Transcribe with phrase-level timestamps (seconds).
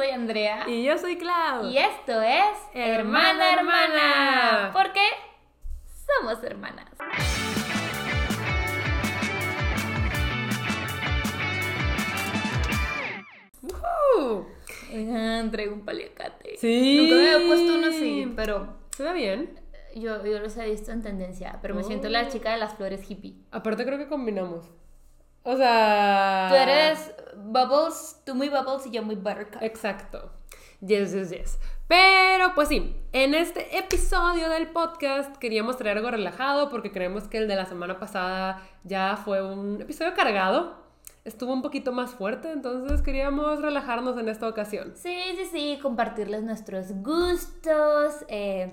[0.00, 0.64] soy Andrea.
[0.66, 1.66] Y yo soy Clau.
[1.68, 4.70] Y esto es Hermana, Hermana.
[4.72, 5.02] Porque
[6.06, 6.86] somos hermanas.
[14.92, 16.56] Oigan, traigo un paliacate.
[16.58, 16.98] Sí.
[17.00, 19.60] Nunca me había puesto uno así, pero Se ve bien.
[19.94, 21.58] yo, yo los he visto en tendencia.
[21.62, 22.10] Pero me siento Oh.
[22.10, 23.36] la chica de las flores hippie.
[23.50, 24.68] Aparte creo que combinamos.
[25.42, 26.46] O sea...
[26.48, 29.62] Tú eres Bubbles, tú muy Bubbles y yo muy Buttercup.
[29.62, 30.32] Exacto.
[30.80, 31.58] Yes, yes, yes.
[31.88, 37.38] Pero pues sí, en este episodio del podcast queríamos traer algo relajado porque creemos que
[37.38, 40.78] el de la semana pasada ya fue un episodio cargado.
[41.24, 44.92] Estuvo un poquito más fuerte, entonces queríamos relajarnos en esta ocasión.
[44.94, 48.72] Sí, sí, sí, compartirles nuestros gustos eh,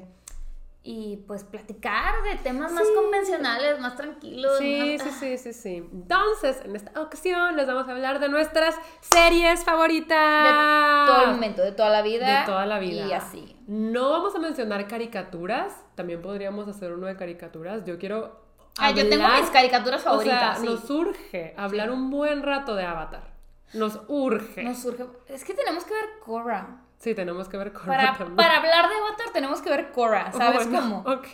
[0.89, 2.93] y pues platicar de temas más Sí.
[2.95, 4.57] convencionales, más tranquilos.
[4.57, 5.75] Sí, más- sí, sí, sí, sí.
[5.91, 11.07] Entonces, en esta ocasión les vamos a hablar de nuestras series favoritas.
[11.07, 12.39] De todo el momento, de toda la vida.
[12.39, 13.05] De toda la vida.
[13.05, 13.57] Y así.
[13.67, 15.73] No vamos a mencionar caricaturas.
[15.95, 17.83] También podríamos hacer uno de caricaturas.
[17.83, 18.45] Yo quiero.
[18.79, 20.59] Ah, yo tengo mis caricaturas O sea, favoritas.
[20.59, 20.65] sí.
[20.67, 23.33] nos urge hablar un buen rato de Avatar.
[23.73, 24.63] Nos urge.
[24.63, 25.05] Nos surge.
[25.27, 26.83] Es que tenemos que ver Korra.
[26.99, 28.35] Sí, tenemos que ver Korra Para, también.
[28.35, 31.13] para hablar de Avatar tenemos que ver Korra, ¿sabes Bueno, cómo?
[31.15, 31.27] Ok.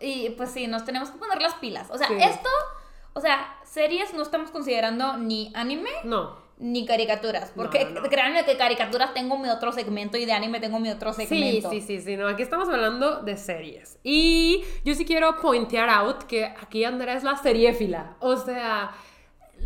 [0.00, 1.88] Y pues sí, nos tenemos que poner las pilas.
[1.90, 2.14] O sea, Sí.
[2.20, 2.48] esto,
[3.14, 6.36] o sea, series no estamos considerando ni anime No.
[6.58, 7.52] ni caricaturas.
[7.54, 8.08] Porque No, no, no.
[8.08, 11.70] créanme que caricaturas tengo mi otro segmento y de anime tengo mi otro Sí, segmento.
[11.70, 13.98] sí, sí, sí, no, aquí estamos hablando de series.
[14.04, 18.16] Y yo sí quiero pointear out que aquí Andrea es la seriéfila.
[18.20, 18.92] O sea,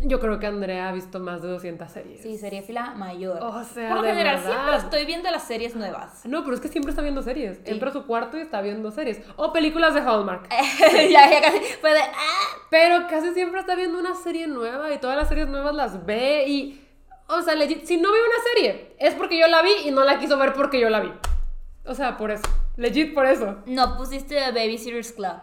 [0.01, 2.21] yo creo que Andrea ha visto más de 200 series.
[2.21, 3.39] Sí, serie fila mayor.
[3.41, 4.51] O sea, Por lo general verdad.
[4.51, 6.25] siempre estoy viendo las series nuevas.
[6.25, 7.59] No, pero es que siempre está viendo series.
[7.65, 9.21] Entra a su cuarto y está viendo series.
[9.35, 10.49] O películas de Hallmark.
[11.09, 12.57] ya, ya casi fue de ¡ah!
[12.69, 16.45] Pero casi siempre está viendo una serie nueva y todas las series nuevas las ve
[16.47, 16.79] y...
[17.27, 20.03] O sea, legit, si no ve una serie, es porque yo la vi y no
[20.03, 21.11] la quiso ver porque yo la vi.
[21.85, 22.43] O sea, por eso.
[22.75, 23.57] Legit por eso.
[23.65, 25.35] No pusiste Babysitters Club.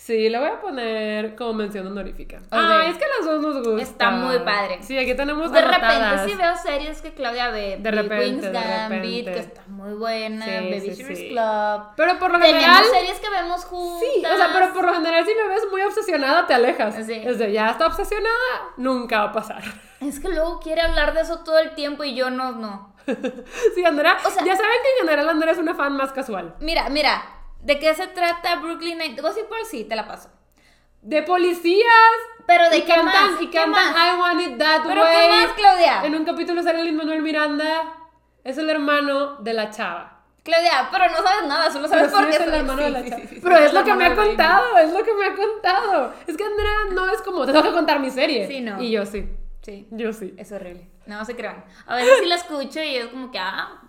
[0.00, 2.38] Sí, le voy a poner como mención honorífica.
[2.52, 3.82] Ah, es que las dos nos gusta.
[3.82, 4.78] Está muy padre.
[4.80, 5.98] Sí, aquí tenemos De anotadas.
[6.22, 7.78] repente sí veo series que Claudia ve.
[7.80, 9.32] De repente, Queen's de Gambit, repente.
[9.32, 10.44] que está muy buena.
[10.44, 11.28] Sí, sí, Babysitters sí.
[11.30, 11.82] Club.
[11.96, 12.84] Pero por lo Tenemos general...
[12.84, 14.08] series que vemos juntas.
[14.14, 16.94] Sí, o sea, pero por lo general si me ves muy obsesionada te alejas.
[17.04, 17.20] Sí.
[17.24, 18.30] Es de, ya está obsesionada,
[18.76, 19.62] nunca va a pasar.
[20.00, 22.94] Es que luego quiere hablar de eso todo el tiempo y yo no, no.
[23.74, 26.54] sí, Andrea, O sea- ya saben que en general Andrea es una fan más casual.
[26.60, 27.20] Mira, mira,
[27.60, 29.20] ¿de qué se trata Brooklyn Nine?
[29.20, 30.30] Gossip Girl sí, te la paso.
[31.02, 31.86] De policías.
[32.46, 33.42] Pero ¿de y qué cantan, más?
[33.42, 34.14] y ¿Qué cantan más?
[34.16, 35.16] I Want It That ¿Pero Way.
[35.16, 36.02] qué más, Claudia?
[36.04, 37.92] En un capítulo sale Lin Manuel Miranda.
[38.42, 40.14] Es el hermano de la chava.
[40.42, 43.04] Claudia, pero no sabes nada, solo sabes Pero por qué es el hermano de la
[43.04, 43.22] chava.
[43.42, 46.14] Pero es lo que me ha contado, es lo que me ha contado.
[46.26, 48.46] Es que Andrea no es como, te tengo que contar mi serie.
[48.46, 48.80] Sí, no.
[48.82, 49.28] Y yo sí.
[49.60, 49.86] Sí.
[49.90, 50.34] Yo sí.
[50.38, 50.88] Es horrible.
[51.04, 51.62] No se crean.
[51.86, 53.82] A veces sí la escucho y es como que, ah,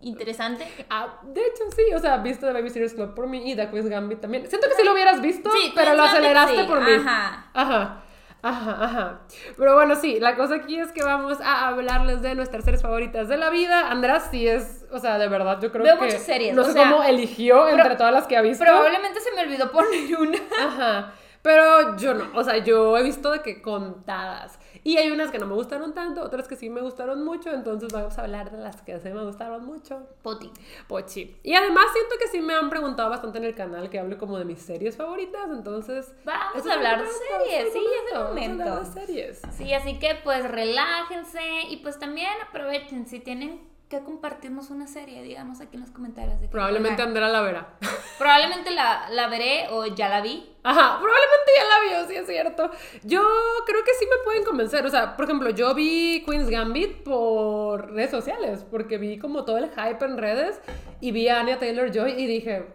[0.00, 0.66] interesante.
[0.90, 3.88] Ah, de hecho, sí, o sea, viste The Babysitter's Club por mí y The Queen's
[3.88, 4.48] Gambit también.
[4.48, 6.92] Siento que sí lo hubieras visto, Sí, pero lo aceleraste sí, por mí.
[6.94, 7.50] ajá.
[7.54, 8.02] Ajá.
[8.42, 9.20] Ajá, ajá.
[9.56, 13.26] Pero bueno, sí, la cosa aquí es que vamos a hablarles de nuestras series favoritas
[13.28, 13.90] de la vida.
[13.90, 16.04] Andrea sí es, o sea, de verdad, yo creo Veo que.
[16.04, 18.62] muchas series, No sé sea, cómo eligió entre todas las que ha visto.
[18.64, 20.38] Probablemente se me olvidó poner una.
[20.64, 21.12] Ajá.
[21.42, 24.55] Pero yo no, o sea, yo he visto de que contadas.
[24.86, 27.92] Y hay unas que no me gustaron tanto, otras que sí me gustaron mucho, entonces
[27.92, 30.06] vamos a hablar de las que sí me gustaron mucho.
[30.22, 30.48] Poti.
[30.86, 31.36] Pochi.
[31.42, 34.38] Y además siento que sí me han preguntado bastante en el canal que hable como
[34.38, 36.14] de mis series favoritas, entonces...
[36.24, 38.78] Vamos a hablar de momento, series, sí, es el vamos a hablar momento.
[38.78, 39.42] de series.
[39.58, 45.22] Sí, así que pues relájense y pues también aprovechen si tienen que compartirnos una serie,
[45.22, 46.40] díganos aquí en los comentarios.
[46.40, 47.02] de Probablemente.
[47.02, 47.78] Andrea la verá.
[48.18, 50.52] Probablemente la, la veré o ya la vi.
[50.64, 52.70] Ajá, probablemente ya la vio, sí es cierto.
[53.04, 53.22] Yo
[53.66, 54.84] creo que sí me pueden convencer.
[54.84, 59.58] O sea, por ejemplo, yo vi Queen's Gambit por redes sociales, porque vi como todo
[59.58, 60.60] el hype en redes
[61.00, 62.66] y vi a Anya Taylor Joy y dije,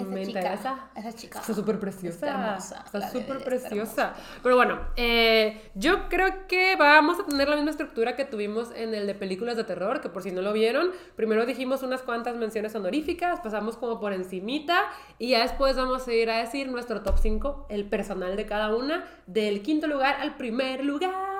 [0.00, 0.90] Esa me chica, interesa.
[0.96, 1.40] esa chica.
[1.40, 2.14] Está súper preciosa.
[2.14, 4.14] Está hermosa, Está súper preciosa.
[4.42, 8.94] Pero bueno, eh, yo creo que vamos a tener la misma estructura que tuvimos en
[8.94, 12.36] el de películas de terror, que por si no lo vieron, primero dijimos unas cuantas
[12.36, 14.84] menciones honoríficas, pasamos como por encimita
[15.18, 18.74] y ya después vamos a ir a decir nuestro top 5, el personal de cada
[18.74, 21.31] una, del quinto lugar al primer lugar.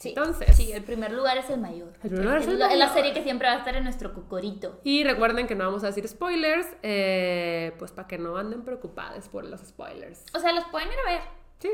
[0.00, 1.92] Sí, Entonces, sí, el primer lugar es el mayor.
[2.02, 2.88] El primer lugar es el es la mayor.
[2.94, 4.80] serie que siempre va a estar en nuestro cocorito.
[4.82, 9.28] y recuerden que no vamos a decir spoilers, eh, pues para que no anden preocupadas
[9.28, 10.24] por los spoilers.
[10.34, 11.20] O sea, los pueden ir a ver,
[11.58, 11.68] Sí.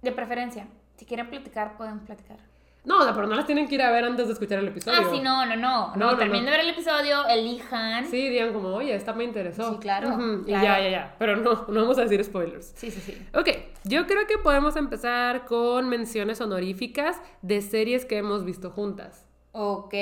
[0.00, 0.68] de preferencia.
[0.96, 2.38] Si quieren platicar, pueden platicar.
[2.84, 4.68] No, o sea, pero no las tienen que ir a ver antes de escuchar el
[4.68, 5.00] episodio.
[5.02, 5.88] Ah, sí, no, no, no.
[5.88, 6.50] No, No, no, terminen no.
[6.50, 8.06] de ver el episodio, elijan.
[8.06, 9.70] Sí, digan como, oye, esta me interesó.
[9.72, 10.64] Sí, claro, Y claro.
[10.64, 11.14] ya, ya, ya.
[11.18, 12.72] Pero no, no vamos a decir spoilers.
[12.76, 13.00] sí, sí.
[13.00, 13.26] sí.
[13.34, 13.48] Ok,
[13.84, 19.26] yo creo que podemos empezar con menciones honoríficas de series que hemos visto juntas.
[19.52, 19.94] Ok,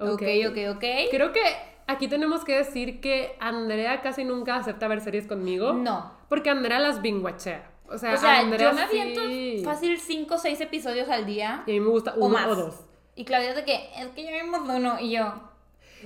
[0.00, 0.22] ok, Ok.
[0.48, 0.84] ok, ok.
[1.10, 1.40] Creo que
[1.86, 5.72] aquí tenemos que decir que Andrea casi nunca acepta ver series conmigo.
[5.74, 6.12] No.
[6.30, 7.70] Porque Andrea las binguachea.
[7.88, 11.26] O sea, O sea, Andrea yo me aviento sí- fácil 5 o 6 episodios al
[11.26, 11.62] día.
[11.66, 12.46] Y a mí me gusta o uno más.
[12.48, 12.80] o dos.
[13.14, 14.98] Y Claudia es de que, es que ya vimos uno.
[15.00, 15.32] Y yo,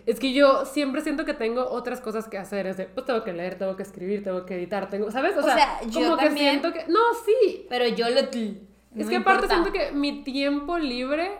[0.07, 2.67] Es que yo siempre siento que tengo otras cosas que hacer.
[2.67, 5.37] Es de, pues tengo que leer, tengo que escribir, tengo que editar, tengo, ¿sabes?
[5.37, 6.51] O, O sea, sea, yo como que también.
[6.61, 6.85] siento que...
[6.91, 7.67] No, sí.
[7.69, 8.21] pero yo lo...
[8.21, 11.31] es que aparte siento que mi tiempo libre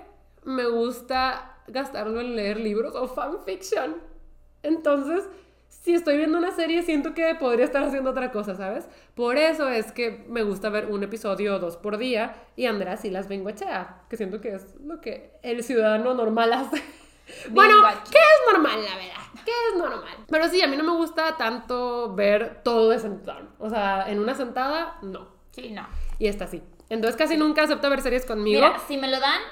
[0.45, 3.97] me gusta gastarlo en leer libros o fanfiction.
[4.63, 5.25] Entonces,
[5.81, 8.89] si estoy viendo una serie, siento que podría estar haciendo otra cosa, ¿sabes?
[9.15, 12.97] Por eso es que me gusta ver un episodio o dos por día y Andrea
[12.97, 13.49] sí las vengo
[14.09, 16.83] que siento que es lo que el ciudadano normal hace.
[17.51, 17.75] Bueno.
[18.11, 19.45] ¿qué es normal, la verdad?
[19.45, 20.17] ¿Qué es normal?
[20.31, 23.49] Pero sí, a mí no me gusta tanto ver todo de sentado.
[23.59, 25.29] O sea, en una sentada, no.
[25.51, 25.87] Sí, no.
[26.19, 26.63] Y esta sí.
[26.89, 28.63] Entonces casi nunca acepta ver series conmigo.
[28.63, 29.43] Mira, si me lo dan,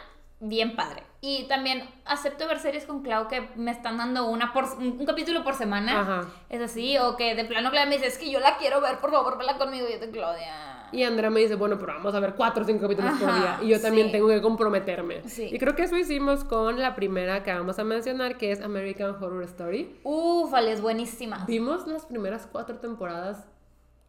[0.41, 1.03] bien padre.
[1.21, 5.06] Y también acepto ver series con Clau que me están dando una por, un, un
[5.06, 6.00] capítulo por semana.
[6.00, 6.29] Ajá.
[6.49, 8.99] Es así, o que de plano Claudia me dice, es que yo la quiero ver,
[8.99, 9.87] por favor, vela conmigo.
[9.88, 10.88] Y yo de Claudia.
[10.93, 13.38] Y Andrea me dice, bueno, pero vamos a ver cuatro o cinco capítulos por Ajá,
[13.38, 13.59] día.
[13.62, 14.12] Y yo también sí.
[14.12, 15.29] tengo que comprometerme.
[15.29, 15.49] Sí.
[15.50, 19.11] Y creo que eso hicimos con la primera que vamos a mencionar, que es American
[19.21, 19.99] Horror Story.
[20.05, 21.44] Ufale, es buenísima.
[21.49, 23.44] Vimos las primeras cuatro temporadas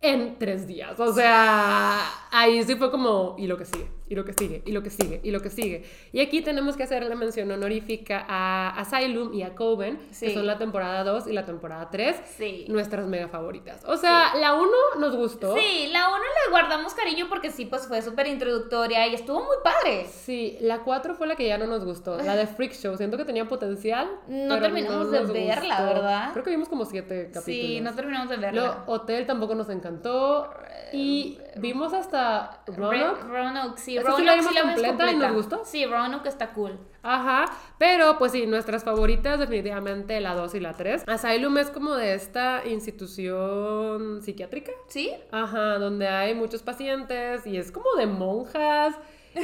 [0.02, 1.00] en tres días.
[1.00, 4.72] O sea, ahí sí fue como, y lo que sigue, y lo que sigue, y
[4.72, 5.84] lo que sigue, y lo que sigue.
[6.12, 10.34] Y aquí tenemos que hacer la mención honorífica a Asylum y a Coven, que Sí.
[10.34, 12.66] son la temporada 2 y la temporada 3, Sí.
[12.70, 13.84] nuestras mega favoritas.
[13.86, 15.56] O sea, la 1 nos gustó.
[15.56, 19.58] Sí, la uno le guardamos cariño porque sí, pues fue súper introductoria y estuvo muy
[19.64, 20.06] padre.
[20.10, 22.96] Sí, la 4 fue la que ya no nos gustó, la de Freak Show.
[22.98, 24.08] Siento que tenía potencial.
[24.28, 25.94] No terminamos de nos verla, gustó.
[25.94, 26.30] ¿verdad?
[26.32, 27.46] Creo que vimos como siete capítulos.
[27.46, 28.84] Sí, no terminamos de verla.
[28.86, 30.50] Lo, Hotel tampoco nos encantó.
[30.94, 33.22] Y vimos hasta Roanoke.
[33.24, 35.62] Roanoke, sí, Esa sí la vimos sí la vimos completa y nos gustó.
[35.66, 36.78] Sí, Roanoke está cool.
[37.04, 37.46] Ajá.
[37.78, 41.04] Pero, pues sí, nuestras favoritas, definitivamente la 2 y la 3.
[41.08, 44.72] Asylum es como de esta institución psiquiátrica.
[44.88, 45.12] ¿Sí?
[45.32, 48.96] Ajá, donde hay muchos pacientes y es como de monjas.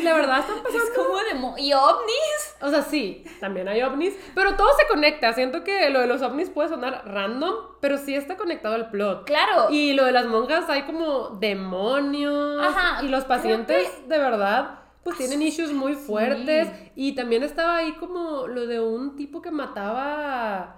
[0.01, 0.83] La verdad están pasando.
[0.83, 1.33] Es como de...
[1.35, 2.55] mo- ¿Y ovnis?
[2.61, 5.33] O sea, sí, también hay ovnis, pero todo se conecta.
[5.33, 9.25] Siento que lo de los ovnis puede sonar random, pero sí está conectado al plot.
[9.25, 9.67] Claro.
[9.69, 12.61] Y lo de las monjas hay como demonios.
[12.65, 16.01] Ajá, y los pacientes, de verdad, pues tienen issues muy sí.
[16.05, 16.69] fuertes.
[16.95, 20.77] Y también estaba ahí como lo de un tipo que mataba.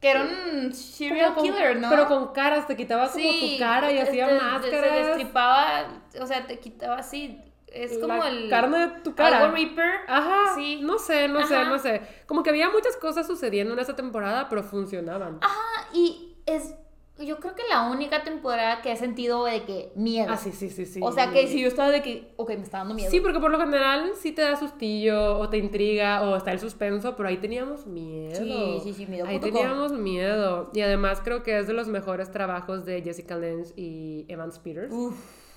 [0.00, 1.88] Que era un serial con- killer, ¿no?
[1.88, 5.06] Pero con caras, te quitaba como tu cara y hacía este, Se máscaras.
[5.06, 5.84] destripaba,
[6.20, 7.40] o sea, te quitaba así.
[7.84, 8.48] Es como la el...
[8.48, 9.38] carne de tu cara.
[9.40, 9.90] Algo Reaper.
[10.08, 10.80] Ajá, Sí.
[10.82, 12.02] no sé, no sé, no sé.
[12.26, 15.38] Como que había muchas cosas sucediendo en esa temporada, pero funcionaban.
[15.40, 16.74] Ajá, y es...
[17.18, 20.26] Yo creo que la única temporada que he sentido de que miedo.
[20.30, 21.00] Ah, sí, sí, sí, sí.
[21.02, 23.10] O sea, que si yo estaba de que, ok, me está dando miedo.
[23.10, 26.60] Sí, porque por lo general sí te da sustillo o te intriga o está el
[26.60, 28.36] suspenso, pero ahí teníamos miedo.
[28.36, 29.50] Sí, sí, sí, miedo Ahí com.
[29.50, 30.70] teníamos miedo.
[30.74, 34.92] Y además creo que es de los mejores trabajos de Jessica Lange y Evans Peters.
[34.92, 35.14] Uf.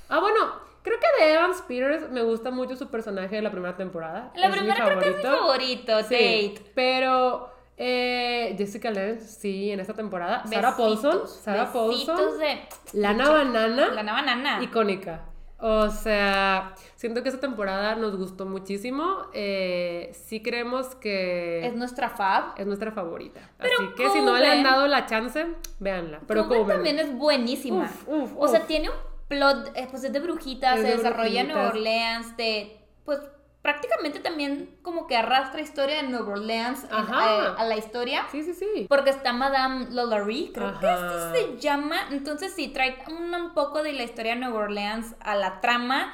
[0.07, 0.39] Ah, bueno,
[0.83, 4.31] creo que de Evans Peters me gusta mucho su personaje de la primera temporada.
[4.35, 6.71] La Es primera creo que es mi favorito, Sí, Tate.
[6.75, 10.43] pero eh, Jessica Lange, sí, en esta temporada.
[10.45, 12.59] Sarah Paulson, Besitos, Sarah besitos Paulson, de...
[12.93, 14.59] Lana Banana, La banana.
[14.63, 15.25] icónica.
[15.61, 19.25] O sea, siento que esta temporada nos gustó muchísimo.
[19.33, 22.53] Eh, sí creemos que Es nuestra fab.
[22.57, 23.41] es nuestra favorita.
[23.57, 25.45] Pero Así que si no le han dado la chance,
[25.79, 26.21] véanla.
[26.27, 26.75] Pero Coven Coven.
[26.77, 27.83] también es buenísima.
[27.83, 28.95] Uf, uf, o sea, tiene un
[29.29, 31.69] plot, eh, pues es de brujitas, Es se de desarrolla en Nueva.
[31.69, 33.19] Orleans, de, pues
[33.62, 38.25] prácticamente también como que arrastra historia de Nueva Orleans en- eh, a la historia.
[38.31, 38.86] Sí, sí, sí.
[38.89, 40.79] Porque está Madame Lolary, creo Ajá.
[40.79, 41.98] que así se llama.
[42.12, 46.13] Entonces sí, trae un, un poco de la historia de Nueva Orleans a la trama.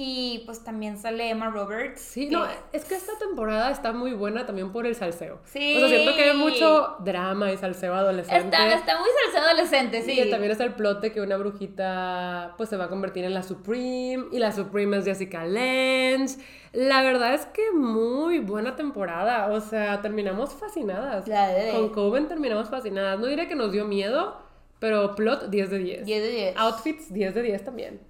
[0.00, 2.00] Y pues también sale Emma Roberts.
[2.00, 5.40] Sí, no, es que esta temporada está muy buena también por el salseo.
[5.46, 5.74] Sí.
[5.76, 8.56] O sea, siento que hay mucho drama y salseo adolescente.
[8.56, 10.12] Está, está muy salseo adolescente, sí.
[10.20, 13.34] Y también está el plot de que una brujita pues se va a convertir en
[13.34, 16.36] la Supreme y la Supreme es Jessica Lange.
[16.72, 21.26] La verdad es que muy buena temporada, o sea, terminamos fascinadas.
[21.26, 23.18] La de- Con Coven terminamos fascinadas.
[23.18, 24.36] No diré que nos dio miedo,
[24.78, 26.06] pero plot 10 de 10.
[26.06, 26.56] 10 de 10.
[26.56, 28.00] Outfits 10 de 10 también.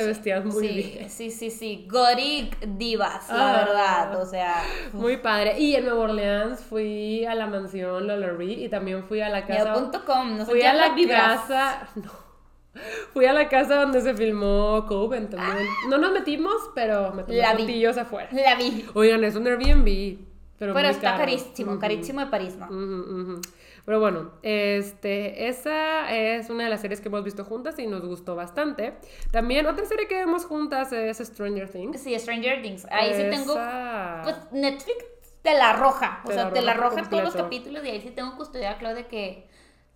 [0.00, 1.08] Se vestían muy sí, bien.
[1.10, 1.88] Sí, sí, sí.
[1.90, 3.64] Gothic divas, la Ah.
[3.64, 4.22] verdad.
[4.22, 4.62] O sea,
[4.92, 5.58] Muy padre.
[5.58, 9.72] Y en Nueva Orleans fui a la mansión Lollery y también fui a la casa.
[9.72, 10.36] miedo.com.
[10.36, 11.40] No Fui a la vibras.
[11.40, 11.88] casa.
[11.96, 12.10] No.
[13.14, 15.66] Fui a la casa donde se filmó Coven también.
[15.88, 18.28] No nos metimos, pero me tomé fotillos afuera.
[18.32, 18.84] La vi.
[18.92, 20.18] Oigan, es un Airbnb.
[20.58, 21.18] Pero, Pero muy está caro.
[21.20, 22.66] carísimo, carísimo de París, ¿no?
[22.66, 23.40] Ujú.
[23.86, 28.04] Pero bueno, este, esa es una de las series que hemos visto juntas y nos
[28.04, 28.94] gustó bastante.
[29.30, 32.00] También otra serie que vemos juntas es Stranger Things.
[32.00, 32.84] Sí, Stranger Things.
[32.90, 33.54] Ahí sí tengo.
[34.24, 34.96] Pues Netflix
[35.42, 36.20] te la arroja.
[36.24, 38.76] O Te sea, la te la arroja todos los capítulos y ahí sí tengo custodiada,
[38.78, 39.46] Claudia, de que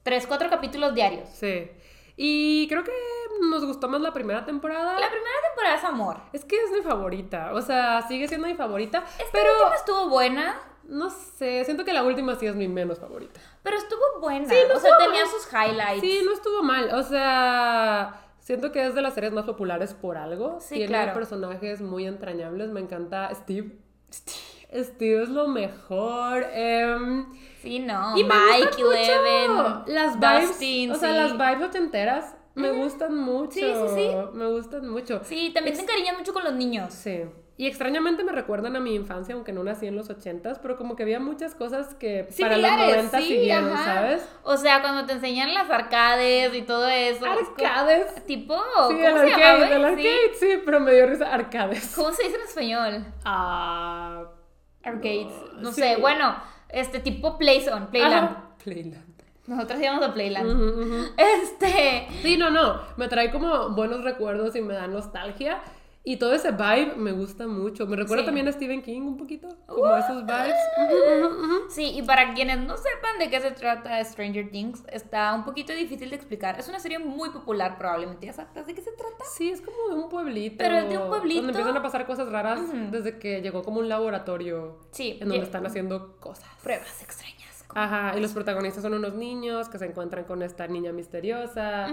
[0.05, 1.29] tres, cuatro capítulos diarios.
[1.29, 1.69] Sí.
[2.17, 2.93] Y creo que
[3.51, 4.99] nos gustó más la primera temporada.
[4.99, 6.17] La primera temporada es amor.
[6.33, 7.53] Es que es mi favorita.
[7.55, 9.05] O sea, sigue siendo mi favorita.
[9.19, 12.99] Esta pero última estuvo buena, no sé, siento que la última sí es mi menos
[12.99, 13.41] favorita.
[13.63, 14.49] pero estuvo buena.
[14.49, 16.01] Sí, no o sea, estuvo tenía sus highlights.
[16.01, 16.93] Sí, no estuvo mal.
[16.95, 20.59] O sea, siento que es de las series más populares por algo.
[20.61, 21.15] Sí, Tiene claro.
[21.15, 22.71] personajes muy entrañables.
[22.71, 23.79] Me encanta Steve.
[24.13, 24.37] Steve
[24.71, 26.47] es lo mejor.
[26.53, 27.27] Em,
[27.63, 28.17] Sí, no.
[28.17, 31.17] y Mike, Eleven, las vibes, Dustin, o sea, sí.
[31.17, 33.53] las vibes ochenteras me gustan mucho.
[33.53, 34.11] Sí, sí, sí.
[34.33, 35.21] Me gustan mucho.
[35.25, 36.93] Sí, también te encariñas mucho con los niños.
[36.93, 37.23] Sí.
[37.57, 40.97] Y extrañamente me recuerdan a mi infancia, aunque no nací en los ochentas, pero como
[40.97, 43.85] que había muchas cosas que para los Similares, noventas sí, siguieron, ajá.
[43.85, 44.29] ¿sabes?
[44.45, 47.27] O sea, cuando te enseñan las arcades y todo eso.
[47.27, 48.25] es Arcades.
[48.25, 51.93] Tipo, Sí, ¿cómo el se arcade, el arcade, sí, pero me dio risa arcades.
[51.95, 53.05] ¿Cómo se dice en español?
[53.27, 54.25] Ah,
[54.83, 55.33] Arcades.
[55.59, 55.81] No sí.
[55.81, 56.37] sé, bueno,
[56.69, 58.29] este tipo Playzone, Playland.
[58.29, 59.11] ajá, Playland.
[59.47, 61.13] Nosotros íbamos a Playland.
[61.17, 62.07] Este.
[62.23, 65.61] Sí, no, no, me trae como buenos recuerdos y me da nostalgia.
[66.03, 67.87] Y todo ese vibe me gusta mucho.
[67.87, 68.27] Me recuerda Sí.
[68.27, 70.55] también a Stephen King un poquito, como esos vibes.
[71.69, 75.73] Sí, y para quienes no sepan de qué se trata Stranger Things, está un poquito
[75.75, 76.59] difícil de explicar.
[76.59, 78.27] Es una serie muy popular, probablemente.
[78.27, 79.25] ¿Ya sabes de qué se trata?
[79.37, 80.57] Sí, es como de un pueblito.
[80.59, 81.43] Pero es de un pueblito.
[81.43, 84.79] Donde empiezan a pasar cosas raras desde que llegó como un laboratorio.
[84.93, 86.49] Sí, En donde están haciendo cosas.
[86.63, 87.65] Pruebas extrañas.
[87.75, 91.89] Ajá, y los protagonistas son unos niños que se encuentran con esta niña misteriosa.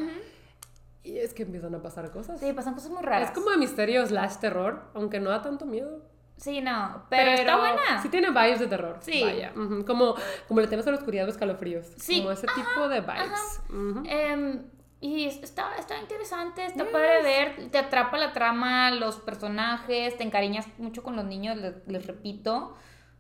[1.08, 2.40] Y es que empiezan a pasar cosas.
[2.40, 3.30] Sí, pasan cosas muy raras.
[3.30, 6.02] Es como de misterio slash terror, aunque no da tanto miedo.
[6.36, 8.02] Sí, no, pero, está buena.
[8.02, 8.98] Sí tiene vibes de terror.
[9.00, 9.24] Sí.
[9.24, 9.54] Vaya.
[9.88, 10.16] Como,
[10.48, 11.88] como le temes a la oscuridad o escalofríos.
[11.98, 13.62] Sí, Como ese tipo de vibes.
[14.06, 14.64] Em,
[15.00, 20.24] y es- está, está interesante, está padre ver, te atrapa la trama, los personajes, te
[20.24, 22.76] encariñas mucho con los niños, les, les repito.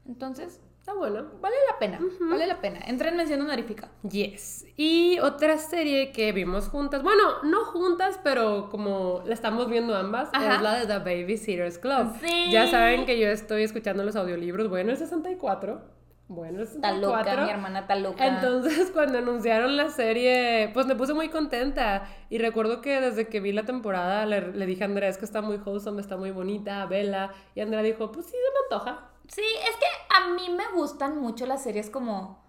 [0.05, 1.25] Entonces, Está bueno.
[1.41, 2.79] vale la pena, vale la pena.
[2.87, 3.89] Entra en mención honorífica.
[4.09, 4.65] Yes.
[4.77, 10.29] Y otra serie que vimos juntas, bueno, no juntas, pero como la estamos viendo ambas,
[10.31, 10.55] Ajá.
[10.55, 12.13] es la de The Babysitters Club.
[12.25, 12.51] Sí.
[12.51, 15.81] Ya saben que yo estoy escuchando los audiolibros, bueno, el 64.
[16.29, 17.31] Bueno, el Está 64.
[17.31, 18.25] loca, mi hermana está loca.
[18.25, 22.07] Entonces, cuando anunciaron la serie, pues me puse muy contenta.
[22.29, 25.25] Y recuerdo que desde que vi la temporada le, le dije a Andrea, es que
[25.25, 27.33] está muy wholesome, está muy bonita, vela.
[27.55, 29.09] Y Andrea dijo, pues sí, se me antoja.
[29.27, 32.45] Sí, es que a mí me gustan mucho las series como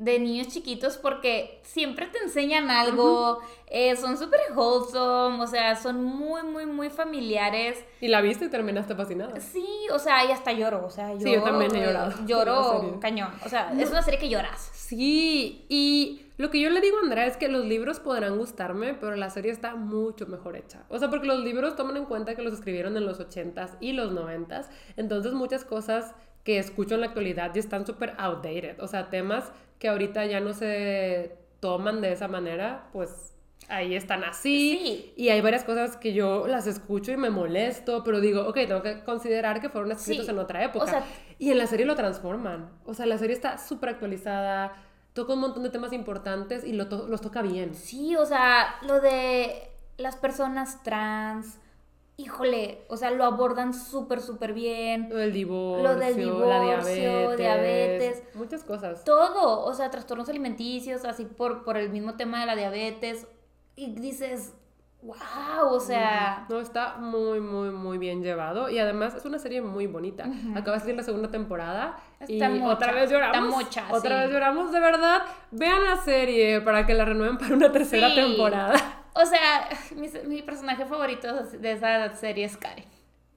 [0.00, 6.02] de niños chiquitos porque siempre te enseñan algo, eh, son súper wholesome, o sea, son
[6.02, 7.78] muy, muy, muy familiares.
[8.00, 9.38] Y la viste y terminaste fascinada.
[9.40, 12.98] Sí, o sea, y hasta lloro, o sea, yo, Sí, yo también he llorado Lloro
[12.98, 14.70] cañón, o sea, es una serie que lloras.
[14.72, 18.94] Sí, y lo que yo le digo a Andrea es que los libros podrán gustarme,
[18.94, 20.84] pero la serie está mucho mejor hecha.
[20.88, 23.92] O sea, porque los libros toman en cuenta que los escribieron en los 80s y
[23.92, 24.66] los 90s,
[24.96, 28.80] entonces muchas cosas que escucho en la actualidad ya están súper outdated.
[28.80, 33.34] O sea, temas que ahorita ya no se toman de esa manera, pues
[33.68, 34.78] ahí están así.
[34.82, 35.12] Sí.
[35.16, 38.82] Y hay varias cosas que yo las escucho y me molesto, pero digo, ok, tengo
[38.82, 40.30] que considerar que fueron escritos Sí.
[40.32, 40.84] en otra época.
[40.86, 41.04] O sea-
[41.38, 42.70] y en la serie lo transforman.
[42.86, 44.72] O sea, la serie está súper actualizada,
[45.12, 47.74] toca un montón de temas importantes y lo to- los toca bien.
[47.74, 51.58] Sí, o sea, lo de las personas trans,
[52.16, 55.08] híjole, o sea, lo abordan súper, súper bien.
[55.10, 56.16] Lo del divorcio, Lo del la
[56.60, 58.22] divorcio, diabetes, diabetes.
[58.34, 59.04] muchas cosas.
[59.04, 63.26] Todo, o sea, trastornos alimenticios, así por, por el mismo tema de la diabetes.
[63.76, 64.52] Y dices,
[65.02, 68.68] wow, o sea, No, está muy, muy, muy bien llevado.
[68.68, 70.26] Y además es una serie muy bonita.
[70.54, 71.96] Acaba de salir la segunda temporada.
[72.28, 73.48] y Está mocha, otra vez lloramos.
[73.62, 74.22] está mocha, otra sí.
[74.24, 75.22] vez lloramos, de verdad.
[75.50, 78.14] Vean la serie para que la renueven para una tercera Sí.
[78.16, 78.74] temporada.
[79.14, 82.84] o sea, mi, mi personaje favorito de esa serie es Karen.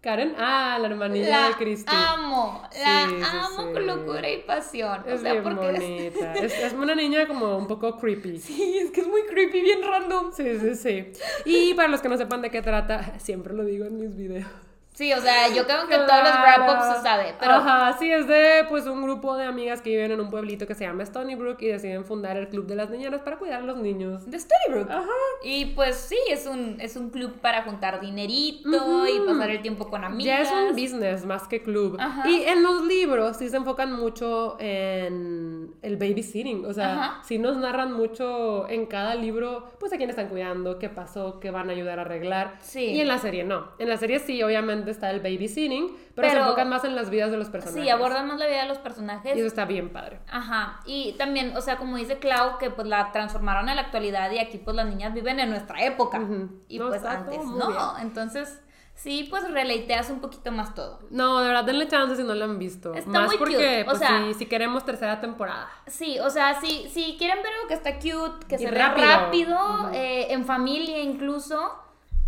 [0.03, 1.89] Karen, ah, la hermanilla La de Christy.
[1.95, 3.74] amo, la Sí, amo sí.
[3.74, 5.01] con locura y pasión.
[5.07, 6.33] Es o sea, bien porque es- bonita.
[6.43, 8.38] Es, es una niña como un poco creepy.
[8.38, 10.33] Sí, es que es muy creepy, bien random.
[10.33, 11.12] Sí, sí, sí.
[11.45, 14.45] Y para los que no sepan de qué trata, siempre lo digo en mis videos.
[14.94, 18.28] Sí, o sea, yo creo que todos los wrap-ups se sabe, pero Ajá, sí, es
[18.28, 21.36] de pues un grupo de amigas que viven en un pueblito que se llama Stony
[21.36, 24.30] Brook y deciden fundar el Club de las Niñeras para cuidar a los niños.
[24.30, 24.92] de Storybrook.
[24.92, 25.08] Ajá.
[25.44, 29.90] Y pues sí, es un, es un club para juntar dinerito y pasar el tiempo
[29.90, 30.26] con amigas.
[30.26, 31.98] Ya es un business más que club.
[32.00, 32.30] Ajá.
[32.30, 36.66] Y en los libros sí se enfocan mucho en el babysitting.
[36.66, 37.22] O sea, Ajá.
[37.24, 41.52] sí nos narran mucho en cada libro, pues a quién están cuidando, qué pasó, qué
[41.52, 42.58] van a ayudar a arreglar.
[42.62, 42.86] Sí.
[42.86, 43.70] Y en la serie no.
[43.80, 44.42] En la serie sí,
[44.84, 47.84] obviamente está el babysitting, pero, se Pero- enfocan más en las vidas de los personajes.
[47.84, 49.36] Sí, abordan más la vida de los personajes.
[49.36, 50.20] Y eso está bien padre.
[50.30, 54.32] Ajá, y también, o sea, como dice Clau, que pues la transformaron en la actualidad
[54.32, 56.20] y aquí pues las niñas viven en nuestra época.
[56.68, 57.68] Y No, pues antes, ¿no?
[57.68, 57.80] bien.
[58.02, 58.60] Entonces,
[58.96, 61.00] sí, pues releiteas un poquito más todo.
[61.10, 62.94] No, de verdad, denle chance si no lo han visto.
[62.94, 65.68] Está más muy porque, cute, o pues sea- sí, si queremos tercera temporada.
[65.88, 69.08] Sí, o sea, si, si quieren ver algo que está cute, que Y se rápido.
[69.08, 71.80] ve rápido, eh, en familia incluso,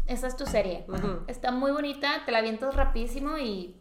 [0.07, 0.85] esa es tu serie.
[1.27, 3.75] Está muy bonita, te la avientas rapidísimo y,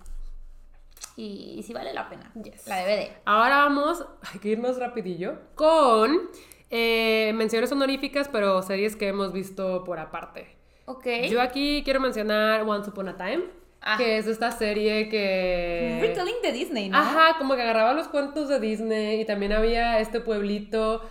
[1.17, 2.31] y, y sí vale la pena.
[2.43, 2.67] Yes.
[2.67, 3.11] La DVD.
[3.25, 6.31] Ahora vamos, hay que irnos rapidillo, con
[6.71, 10.57] eh, menciones honoríficas, pero series que hemos visto por aparte.
[10.87, 11.07] Ok.
[11.31, 13.45] Yo aquí quiero mencionar Once Upon a Time,
[13.87, 13.99] Ah.
[13.99, 15.99] que es esta serie que...
[16.01, 16.97] Retelling de Disney, ¿no?
[16.97, 21.03] Ajá, como que agarraba los cuentos de Disney y también había este pueblito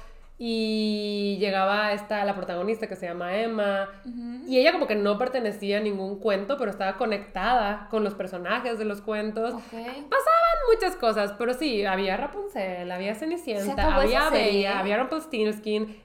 [0.46, 3.88] y llegaba esta, la protagonista que se llama Emma
[4.46, 8.78] y ella como que no pertenecía a ningún cuento, pero estaba conectada con los personajes
[8.78, 9.54] de los cuentos.
[9.54, 14.30] Pasaban muchas cosas, pero sí, había Rapunzel, había ¿Se Cenicienta, había?
[14.30, 16.04] Bella, había Rumpelstiltskin.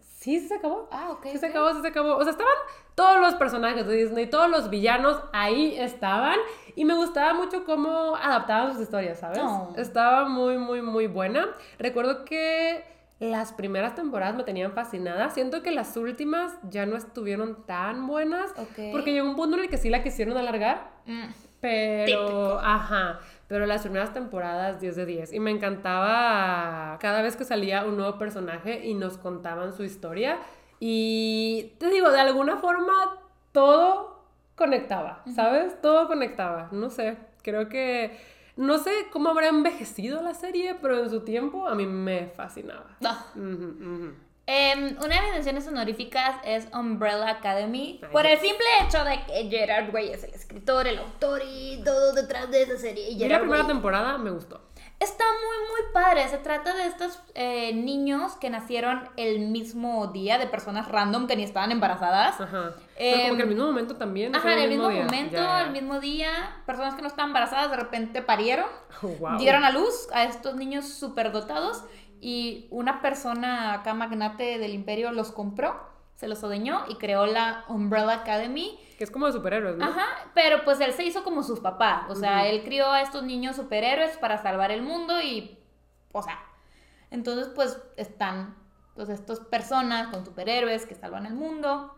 [0.00, 0.88] Sí, sí se acabó.
[0.90, 1.26] Ah, ok.
[1.30, 2.16] Sí se acabó, sí se acabó.
[2.16, 2.52] O sea, estaban
[2.96, 6.40] todos los personajes de Disney, todos los villanos ahí estaban.
[6.74, 9.38] Y me gustaba mucho cómo adaptaban sus historias, ¿sabes?
[9.40, 9.72] Oh.
[9.76, 11.46] Estaba muy, muy, muy buena.
[11.78, 15.28] Recuerdo que las primeras temporadas me tenían fascinada.
[15.28, 18.50] Siento que las últimas ya no estuvieron tan buenas.
[18.90, 20.90] Porque llegó un punto en el que sí la quisieron alargar.
[21.06, 21.26] Mm.
[21.60, 25.32] Pero, ajá, pero las primeras temporadas 10 de 10.
[25.34, 30.38] Y me encantaba cada vez que salía un nuevo personaje y nos contaban su historia.
[30.78, 33.20] Y te digo, de alguna forma
[33.52, 34.24] todo
[34.56, 35.78] conectaba, ¿sabes?
[35.82, 36.70] Todo conectaba.
[36.72, 38.39] No sé, creo que...
[38.60, 42.94] No sé cómo habrá envejecido la serie, pero en su tiempo a mí me fascinaba.
[43.02, 43.24] Ah.
[43.34, 48.00] Em, una de mis menciones honoríficas es Umbrella Academy.
[48.02, 51.80] Ay, por el simple hecho de que Gerard Way es el escritor, el autor y
[51.82, 53.08] todo detrás de esa serie.
[53.08, 54.60] Y la primera Way temporada me gustó.
[55.00, 56.28] Está muy, muy padre.
[56.28, 61.36] Se trata de estos eh, niños que nacieron el mismo día, de personas random que
[61.36, 62.38] ni estaban embarazadas.
[62.40, 62.74] Ajá.
[62.98, 64.36] Pero como Em, que al mismo momento también.
[64.36, 65.62] Ajá, en el mismo momento, ya.
[65.62, 68.66] el mismo día, personas que no estaban embarazadas de repente parieron,
[69.02, 69.38] Oh, wow.
[69.38, 71.82] dieron a luz a estos niños superdotados
[72.20, 75.89] y una persona acá magnate del imperio los compró,
[76.20, 78.78] se los odeñó y creó la Umbrella Academy.
[78.98, 79.86] Que es como de superhéroes, ¿no?
[79.86, 83.22] Ajá, pero pues él se hizo como sus papás, o sea, él crió a estos
[83.22, 85.58] niños superhéroes para salvar el mundo y,
[86.12, 86.38] o sea,
[87.10, 88.54] entonces pues están
[88.94, 91.94] pues estas personas con superhéroes que salvan el mundo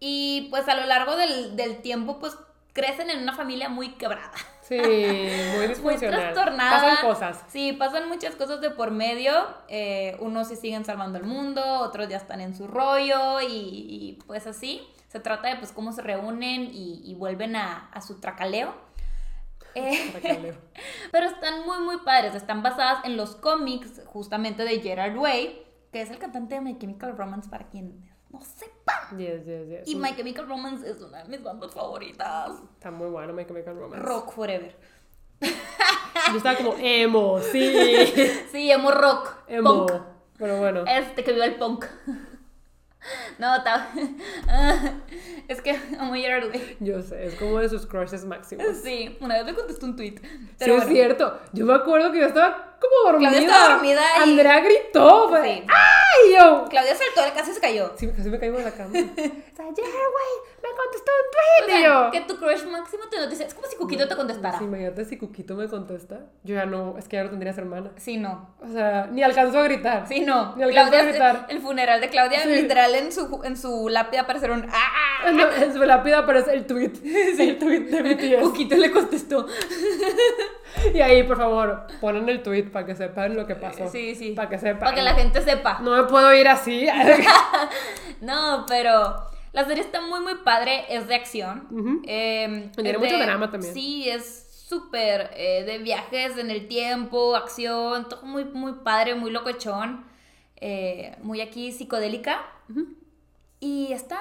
[0.00, 2.36] y pues a lo largo del, del tiempo pues
[2.74, 4.32] crecen en una familia muy quebrada.
[4.68, 6.32] Sí, muy Muy disfuncional.
[6.32, 6.70] trastornada.
[6.80, 7.44] Pasan cosas.
[7.48, 9.32] Sí, pasan muchas cosas de por medio.
[9.68, 14.18] eh, unos sí siguen salvando el mundo, otros ya están en su rollo y, y,
[14.26, 14.82] pues así.
[15.08, 18.74] Se trata de pues cómo se reúnen y, y vuelven a, a su tracaleo.
[19.78, 20.56] Eh, Tracaleo.
[21.12, 22.34] pero están muy, muy padres.
[22.34, 26.78] Están basadas en los cómics justamente de Gerard Way, que es el cantante de My
[26.78, 28.05] Chemical Romance para quien
[28.38, 29.16] no sepa.
[29.16, 29.88] Yes, yes, yes.
[29.88, 32.52] Y My Chemical Romance es una de mis bandas favoritas.
[32.74, 34.04] Está muy bueno My Chemical Romance.
[34.04, 34.76] Rock Forever.
[35.40, 37.74] Yo estaba como emo, sí.
[38.52, 39.34] Sí, emo rock.
[39.48, 39.86] Emo.
[39.86, 40.02] Punk.
[40.38, 40.84] Pero bueno.
[40.86, 41.86] Este que viva el punk.
[43.38, 43.88] No, está.
[45.46, 46.78] Es que Gerard Way.
[46.80, 48.66] Yo sé, es como de sus crushes máximos.
[48.82, 50.16] Sí, una vez me contestó un tweet.
[50.58, 51.38] Sí, es cierto.
[51.52, 53.30] Yo me acuerdo que yo estaba como dormida.
[53.30, 55.30] Claudia estaba dormida y- Andrea gritó.
[55.42, 55.62] Sí.
[55.68, 56.34] ¡Ay!
[56.34, 56.64] Yo.
[56.68, 57.92] Claudia saltó, casi se cayó.
[57.96, 58.90] Sí, casi me caigo de la cama.
[58.92, 61.78] o sea, Jerry, güey, me contestó un O tweet.
[61.80, 62.10] sea, yo.
[62.10, 63.46] que tu crush máximo te noticia.
[63.46, 64.58] Es como si Cuquito te contestara.
[64.58, 66.20] Sí, imagínate si Cuquito me contesta.
[66.44, 67.90] Yo ya no, es que ya no tendrías hermana.
[67.96, 68.54] Sí, no.
[68.62, 70.06] O sea, ni alcanzó a gritar.
[70.08, 70.54] Sí, no.
[70.56, 71.46] Ni alcanzó Claudia, a gritar.
[71.50, 72.48] el funeral de Claudia, Sí.
[72.50, 74.66] literal, en su, en su lápida aparecieron.
[74.72, 75.30] ¡Ah!
[75.32, 76.92] No, en su lápida aparece el tweet.
[77.38, 78.42] El tweet de BTS.
[78.42, 79.46] Cuquito le contestó.
[80.94, 83.88] Y ahí, por favor, ponen el tweet para que sepan lo que pasó.
[83.88, 84.32] Sí, sí.
[84.32, 84.80] Para que sepan.
[84.80, 85.78] Para que la gente sepa.
[85.80, 86.86] No me puedo ir así.
[88.20, 89.16] No, pero
[89.52, 90.84] la serie está muy, muy padre.
[90.88, 92.02] Es de acción.
[92.06, 93.72] Eh, Tiene mucho de- drama también.
[93.74, 99.30] Sí, es súper eh, de viajes en el tiempo, acción, todo muy, muy padre, muy
[99.30, 100.04] locochón.
[100.56, 102.40] eh, muy aquí psicodélica.
[103.60, 104.18] Y está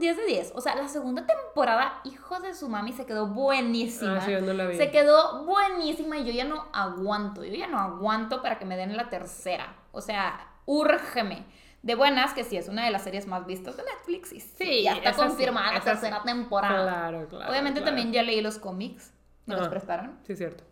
[0.00, 0.52] 10 de 10.
[0.54, 4.16] O sea, la segunda temporada, hijo de su mami, se quedó buenísima.
[4.18, 4.76] Ah, sí, yo no la vi.
[4.76, 7.44] Se quedó buenísima y yo ya no aguanto.
[7.44, 9.76] Yo ya no aguanto para que me den la tercera.
[9.92, 11.44] O sea, úrgeme.
[11.82, 14.32] De buenas, que sí es una de las series más vistas de Netflix.
[14.32, 15.84] Y sí, Sí, ya está sí, confirmada la sí.
[15.86, 17.08] tercera temporada.
[17.08, 17.50] Claro, claro.
[17.50, 17.96] Obviamente claro.
[17.96, 19.12] también ya leí los cómics.
[19.46, 20.20] Me los prestaron.
[20.24, 20.62] Sí, cierto.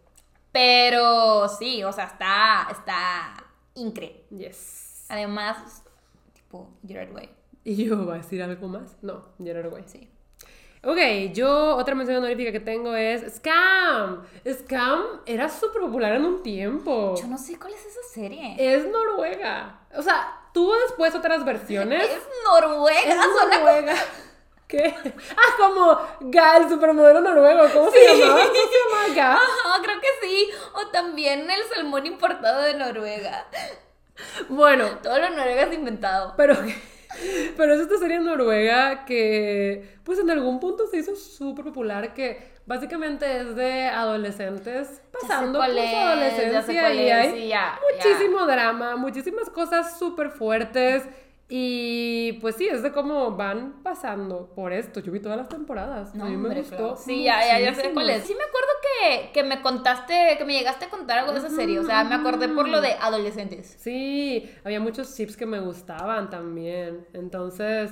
[0.52, 4.24] Pero sí, o sea, está, está increíble.
[4.30, 5.06] Yes.
[5.08, 5.82] Además,
[6.32, 7.30] tipo Gerard Way.
[7.64, 8.96] ¿Y yo voy a decir algo más?
[9.02, 9.84] No, Gerard Way.
[9.86, 10.10] Sí.
[10.82, 14.24] Ok, yo otra mención honorífica que tengo es Scam.
[14.50, 17.14] Scam era súper popular en un tiempo.
[17.20, 18.54] Yo no sé cuál es esa serie.
[18.58, 19.80] Es Noruega.
[19.94, 22.02] O sea, tuvo después otras versiones.
[22.10, 22.98] Es Noruega.
[23.10, 23.16] Es
[23.50, 23.94] Noruega.
[24.66, 24.94] ¿Qué?
[25.36, 25.98] Ah, como
[26.30, 27.64] Ga, el supermodelo noruego.
[27.74, 28.40] ¿Cómo se llamaba?
[28.40, 29.34] ¿Cómo se llamaba Ga?
[29.34, 30.48] Ajá, creo que sí.
[30.74, 33.46] O también el salmón importado de Noruega.
[34.48, 36.34] Bueno, Todo lo noruego es inventado.
[36.36, 36.54] pero,
[37.56, 42.38] pero es esta serie noruega que, pues en algún punto se hizo súper popular, que
[42.66, 47.78] básicamente es de adolescentes pasando por cuál su es, ya sé adolescencia y hay ya,
[47.92, 51.04] muchísimo drama, muchísimas cosas súper fuertes.
[51.52, 55.00] Y pues sí, es de cómo van pasando por esto.
[55.00, 56.14] Yo vi todas las temporadas.
[56.14, 56.76] No, a mí me gustó.
[56.76, 56.96] claro.
[56.96, 58.24] Sí, ya, ya, ya sé cuál es.
[58.24, 61.50] Sí me acuerdo que, que me contaste, que me llegaste a contar algo de esa
[61.50, 61.78] serie.
[61.80, 63.76] O sea, me acordé por lo de adolescentes.
[63.80, 67.06] Sí, había muchos chips que me gustaban también.
[67.14, 67.90] Entonces,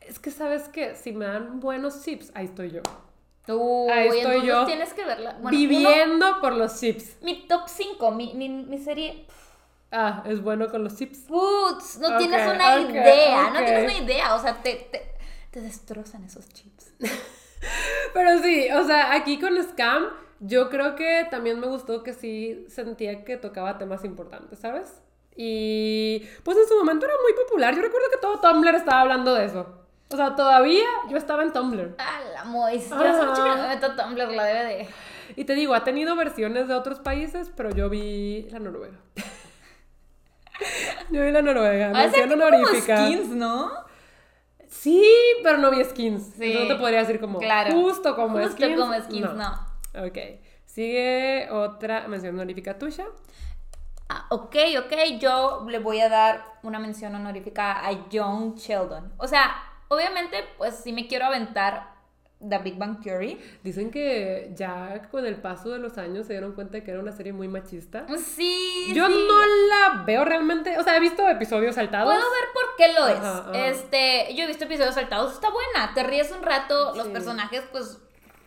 [0.00, 2.80] es que sabes que si me dan buenos chips, ahí estoy yo.
[3.92, 5.32] Ahí estoy yo tienes que verla.
[5.42, 7.18] Bueno, uno- viviendo por los chips.
[7.22, 9.26] mi top 5, mi, mi, mi serie.
[9.96, 11.18] Ah, es bueno con los chips.
[11.28, 13.50] Putz, no Ok, tienes una idea.
[13.50, 14.34] No tienes una idea.
[14.34, 15.02] O sea, te, te,
[15.52, 16.92] te destrozan esos chips.
[18.12, 20.06] Pero sí, o sea, aquí con Scam,
[20.40, 25.00] yo creo que también me gustó que sí sentía que tocaba temas importantes, ¿sabes?
[25.36, 27.74] Y pues en su momento era muy popular.
[27.74, 29.66] Yo recuerdo que todo Tumblr estaba hablando de eso.
[30.10, 31.94] O sea, todavía yo estaba en Tumblr.
[31.98, 32.88] Ah, la Mois.
[32.88, 33.62] Yo hace mucho que no Ajá.
[33.62, 34.88] me meto Tumblr, la debe de.
[35.36, 38.98] Y te digo, ha tenido versiones de otros países, pero yo vi la noruega.
[41.10, 42.96] Yo vi la noruega, A veces como honorífica.
[43.06, 43.70] skins, ¿no?
[44.68, 45.04] Sí,
[45.42, 46.32] pero no vi skins.
[46.38, 46.54] Sí.
[46.54, 47.72] No te podría decir como Claro.
[47.72, 48.78] justo como Justo skins.
[48.80, 49.52] como skins, no.
[50.06, 50.18] Ok.
[50.66, 53.04] Sigue otra mención honorífica tuya.
[54.08, 59.12] Ah, ok, ok, yo le voy a dar una mención honorífica a Young Sheldon.
[59.16, 59.54] O sea,
[59.88, 61.93] obviamente, pues sí me quiero aventar
[62.48, 63.38] The Big Bang Theory.
[63.62, 67.00] Dicen que ya con el paso de los años se dieron cuenta de que era
[67.00, 68.06] una serie muy machista.
[68.18, 69.26] Sí, Yo sí.
[69.28, 70.78] no la veo realmente.
[70.78, 72.12] O sea, he visto episodios saltados.
[72.14, 73.16] Puedo ver por qué lo es.
[73.18, 73.66] Ajá, ajá.
[73.66, 77.98] Este, yo he visto episodios saltados, está buena, te ríes un rato, los personajes pues,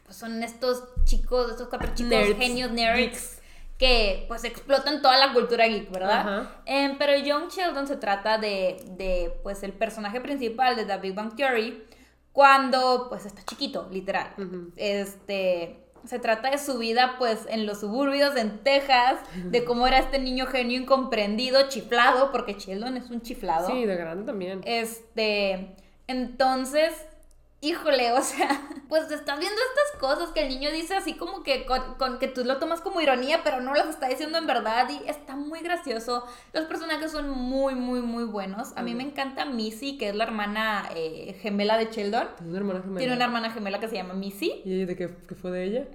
[0.06, 3.42] pues son estos chicos, estos cuatro chicos Nerds, genios nerds geeks.
[3.78, 6.50] que pues explotan toda la cultura geek, ¿verdad?
[6.66, 11.14] Em, pero Young Sheldon se trata de, de pues el personaje principal de The Big
[11.14, 11.84] Bang Theory
[12.38, 14.28] cuando pues está chiquito, literal.
[14.76, 19.98] Este se trata de su vida pues en los suburbios en Texas, de cómo era
[19.98, 23.68] este niño genio incomprendido, chiflado, porque Sheldon es un chiflado.
[23.68, 24.62] Sí, de grande también.
[24.66, 26.94] Este, entonces,
[27.62, 31.66] híjole, o sea, pues estás viendo estas cosas que el niño dice así como que
[31.66, 34.88] con, con- que tú lo tomas como ironía, pero no las está diciendo en verdad
[34.90, 36.26] y está muy gracioso.
[36.54, 38.74] Los personajes son muy, muy, muy buenos.
[38.76, 42.28] A mí me encanta Missy, que es la hermana eh, gemela de Sheldon.
[42.38, 42.98] Tiene una hermana gemela.
[43.00, 44.62] Tiene una hermana gemela que se llama Missy.
[44.64, 45.88] ¿Y de qué, qué fue de ella?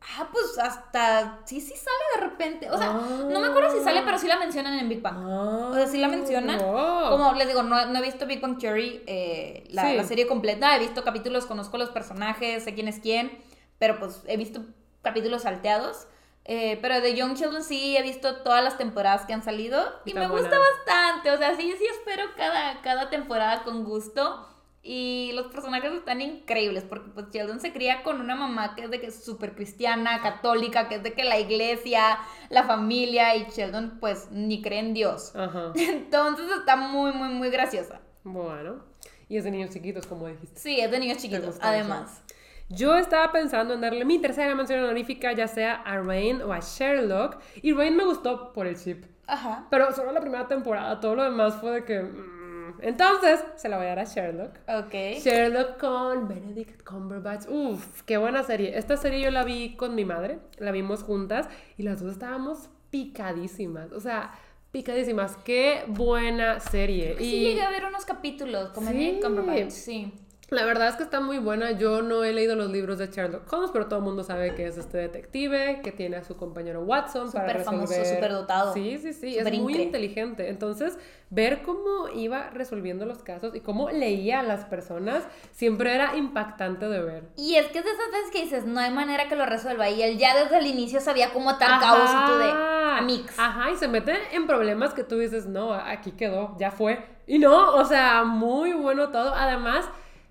[0.00, 2.70] Ah, pues hasta sí, sí sale de repente.
[2.70, 5.16] O sea, no me acuerdo si sale, pero sí la mencionan en Big Bang.
[5.18, 6.58] Ah, O sea, sí la mencionan.
[6.60, 7.10] wow.
[7.10, 9.96] Como les digo, no, no he visto Big Bang Theory, eh, la, Sí.
[9.96, 10.74] la serie completa.
[10.76, 13.38] He visto capítulos, conozco los personajes, sé quién es quién.
[13.78, 14.60] Pero pues he visto
[15.02, 16.06] capítulos salteados.
[16.44, 19.80] Eh, pero de Young Sheldon sí he visto todas las temporadas que han salido.
[20.06, 20.48] Y Está me buena.
[20.48, 21.30] gusta bastante.
[21.32, 24.46] O sea, sí, sí espero cada, cada temporada con gusto.
[24.90, 28.90] Y los personajes están increíbles porque pues Sheldon se cría con una mamá que es
[28.90, 33.44] de que es súper cristiana, católica, que es de que la iglesia, la familia y
[33.50, 35.36] Sheldon pues ni cree en Dios.
[35.36, 35.72] Ajá.
[35.76, 38.00] Entonces está muy, muy, muy graciosa.
[38.24, 38.82] Bueno.
[39.28, 40.58] Y es de niños chiquitos, como dijiste.
[40.58, 42.22] Sí, es de niños chiquitos, además.
[42.70, 46.60] Yo estaba pensando en darle mi tercera mención honorífica, ya sea a Rain o a
[46.60, 47.42] Sherlock.
[47.60, 49.04] Y Rain me gustó por el chip.
[49.26, 49.66] Ajá.
[49.68, 52.37] Pero solo la primera temporada, todo lo demás fue de que.
[52.82, 54.52] Entonces, se la voy a dar a Sherlock.
[54.68, 54.92] Ok.
[55.22, 57.48] Sherlock con Benedict Cumberbatch.
[57.48, 58.76] Uf, qué buena serie.
[58.78, 62.68] Esta serie yo la vi con mi madre, la vimos juntas y las dos estábamos
[62.90, 63.92] picadísimas.
[63.92, 64.32] O sea,
[64.72, 65.36] picadísimas.
[65.44, 67.16] Qué buena serie.
[67.18, 68.92] Sí, y llegué a ver unos capítulos con Sí.
[68.92, 70.12] Benedict Cumberbatch, sí.
[70.50, 71.72] La verdad es que está muy buena.
[71.72, 74.66] Yo no he leído los libros de Sherlock Holmes, pero todo el mundo sabe que
[74.66, 78.14] es este detective, que tiene a su compañero Watson para Súper famoso, resolver.
[78.14, 78.72] súper dotado.
[78.72, 79.36] Sí, sí, sí.
[79.36, 79.82] Es muy incre.
[79.82, 80.48] inteligente.
[80.48, 86.16] Entonces, ver cómo iba resolviendo los casos y cómo leía a las personas siempre era
[86.16, 87.24] impactante de ver.
[87.36, 89.90] Y es que es de esas veces que dices, no hay manera que lo resuelva.
[89.90, 92.50] Y él ya desde el inicio sabía cómo atar caos y tú de
[92.98, 93.38] amix.
[93.38, 97.04] Ajá, y se mete en problemas que tú dices, no, aquí quedó, ya fue.
[97.26, 99.34] Y no, o sea, muy bueno todo.
[99.34, 99.84] Además,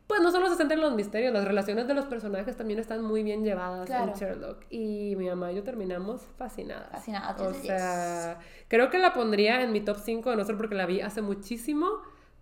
[0.07, 3.03] pues no solo se centra en los misterios, las relaciones de los personajes también están
[3.03, 4.13] muy bien llevadas Claro.
[4.13, 4.63] en Sherlock.
[4.69, 6.89] Y mi mamá y yo terminamos fascinadas.
[6.91, 8.39] Fascinadas, O sea,
[8.69, 11.87] creo que la pondría en mi top 5, no solo porque la vi hace muchísimo,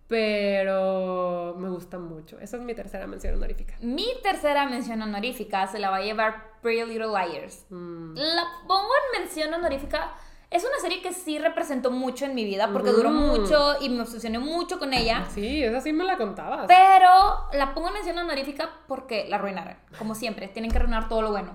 [0.08, 2.38] pero me gusta mucho.
[2.40, 3.74] Esa es mi tercera mención honorífica.
[3.80, 7.66] Mi tercera mención honorífica se la va a llevar Pretty Little Liars.
[7.70, 8.14] Mm.
[8.14, 10.12] La pongo en mención honorífica
[10.56, 14.02] es una serie que sí representó mucho en mi vida porque duró mucho y me
[14.02, 15.26] obsesioné mucho con ella.
[15.32, 16.66] Sí, esa sí me la contabas.
[16.66, 19.76] Pero la pongo en mención honorífica porque la arruinaron.
[19.98, 21.52] Como siempre, tienen que arruinar todo lo bueno.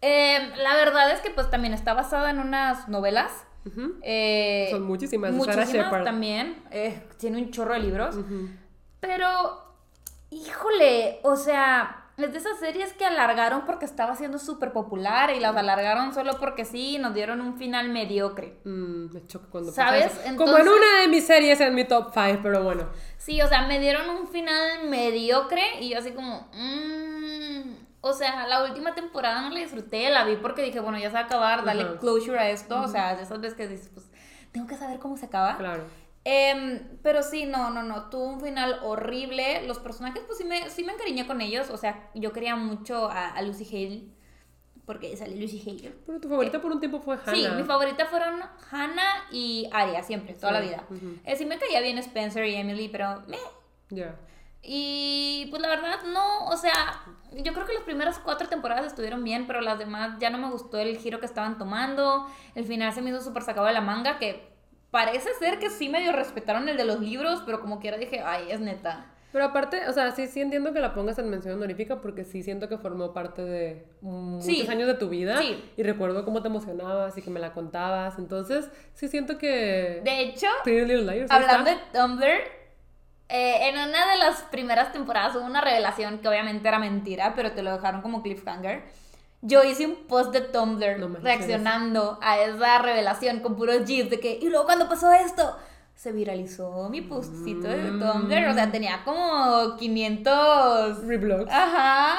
[0.00, 3.30] Eh, la verdad es que pues también está basada en unas novelas.
[4.02, 5.32] Eh, Son muchísimas.
[5.32, 6.64] Muchísimas también.
[6.70, 8.16] Eh, tiene un chorro de libros.
[8.98, 9.62] Pero,
[10.30, 15.40] híjole, o sea, es de esas series que alargaron porque estaba siendo súper popular y
[15.40, 18.58] las alargaron solo porque sí y nos dieron un final mediocre.
[18.64, 20.12] Mm, me choca cuando ¿Sabes?
[20.36, 22.88] Como en una de mis series en mi top 5, pero bueno.
[23.18, 26.50] Sí, o sea, me dieron un final mediocre y yo así como...
[26.54, 31.08] Mmm, o sea, la última temporada no la disfruté, la vi porque dije, bueno, ya
[31.08, 32.80] se va a acabar, dale closure a esto.
[32.80, 34.10] O sea, de esas veces que dices, pues,
[34.50, 35.56] tengo que saber cómo se acaba.
[35.56, 35.84] Claro.
[36.24, 39.66] Em, pero sí, no, no, no, tuvo un final horrible.
[39.66, 41.70] Los personajes, pues sí me, sí me encariñé con ellos.
[41.70, 44.02] O sea, yo quería mucho a, Lucy Hale.
[44.86, 45.94] Porque sale Lucy Hale.
[46.06, 47.34] Pero tu favorita por un tiempo fue Hannah.
[47.34, 50.84] Sí, mi favorita fueron Hannah y Aria, siempre, toda la vida.
[51.24, 53.38] Eh, sí me caía bien Spencer y Emily, pero me.
[53.90, 54.16] Ya.
[54.64, 59.24] Y pues la verdad, no, o sea, yo creo que las primeras cuatro temporadas estuvieron
[59.24, 62.28] bien, pero las demás ya no me gustó el giro que estaban tomando.
[62.54, 64.51] El final se me hizo súper sacado de la manga, que
[64.92, 68.44] parece ser que sí medio respetaron el de los libros, pero como quiera dije, ay,
[68.50, 69.06] es neta.
[69.32, 72.42] Pero aparte, o sea, sí, sí entiendo que la pongas en mención honorífica porque sí
[72.42, 75.38] siento que formó parte de muchos años de tu vida.
[75.38, 75.72] Sí.
[75.78, 78.18] Y recuerdo cómo te emocionabas y que me la contabas.
[78.18, 80.02] Entonces, sí siento que...
[80.04, 80.46] De hecho,
[81.30, 82.28] hablando de Tumblr,
[83.30, 87.52] eh, en una de las primeras temporadas hubo una revelación que obviamente era mentira, pero
[87.52, 88.82] te lo dejaron como cliffhanger
[89.42, 94.38] yo hice un post de Tumblr reaccionando a esa revelación con puros gifs de que,
[94.40, 95.56] y luego cuando pasó esto,
[95.94, 98.00] se viralizó mi postcito de mm.
[98.00, 101.52] Tumblr, o sea, tenía como 500 reblogs.
[101.52, 102.18] Ajá.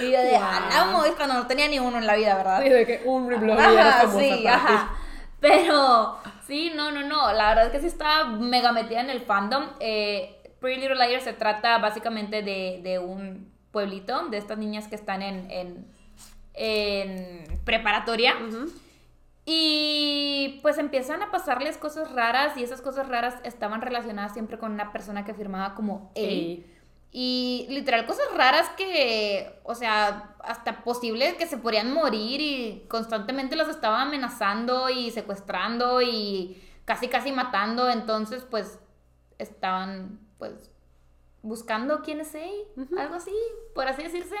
[0.00, 1.04] Y yo de, wow.
[1.04, 2.62] es cuando no tenía ni uno en la vida, ¿verdad?
[2.62, 4.92] Sí, de que un reblog y era famosa sí, ajá.
[5.40, 9.20] Pero, sí, no, no, no, la verdad es que sí estaba mega metida en el
[9.20, 9.66] fandom.
[9.80, 14.96] Eh, Pretty Little Liars se trata básicamente de, de un pueblito, de estas niñas que
[14.96, 15.97] están en, en
[16.58, 18.34] en preparatoria.
[19.46, 24.72] Y pues empiezan a pasarles cosas raras y esas cosas raras estaban relacionadas siempre con
[24.72, 26.66] una persona que firmaba como él.
[27.10, 33.56] Y literal cosas raras que, o sea, hasta posible que se podrían morir y constantemente
[33.56, 37.88] los estaba amenazando y secuestrando y casi casi matando.
[37.88, 38.78] Entonces pues
[39.38, 40.70] estaban pues
[41.40, 42.52] buscando quién es él,
[42.98, 43.34] algo así,
[43.74, 44.36] por así decirse.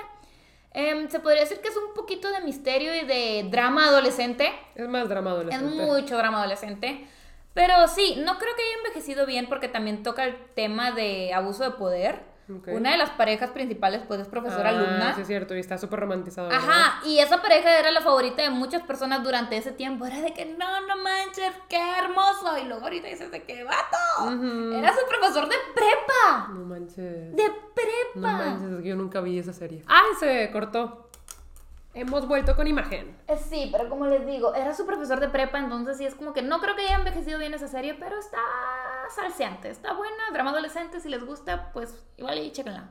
[0.80, 4.52] Em, se podría decir que es un poquito de misterio y de drama adolescente.
[4.76, 5.66] Es más drama adolescente.
[5.66, 7.04] Es mucho drama adolescente.
[7.52, 11.64] Pero sí, no creo que haya envejecido bien porque también toca el tema de abuso
[11.64, 12.20] de poder.
[12.48, 15.14] Una de las parejas principales, pues, es profesora ah, alumna.
[15.14, 16.50] Sí, es cierto, y está súper romantizado.
[16.50, 20.06] Ajá, y esa pareja era la favorita de muchas personas durante ese tiempo.
[20.06, 22.58] Era de que, no, no manches, qué hermoso.
[22.58, 26.48] Y luego ahorita dices de que, vato, era su profesor de prepa.
[26.52, 27.36] No manches.
[27.36, 28.32] De prepa.
[28.32, 29.84] No manches, yo nunca vi esa serie.
[29.86, 31.07] ¡Ay, se cortó!
[32.00, 33.16] Hemos vuelto con imagen.
[33.26, 36.32] Eh, sí, pero como les digo, era su profesor de prepa, entonces sí es como
[36.32, 38.38] que no creo que haya envejecido bien esa serie, pero está
[39.14, 42.90] salseante, está buena, drama adolescente, si les gusta, pues igual y chéquenla.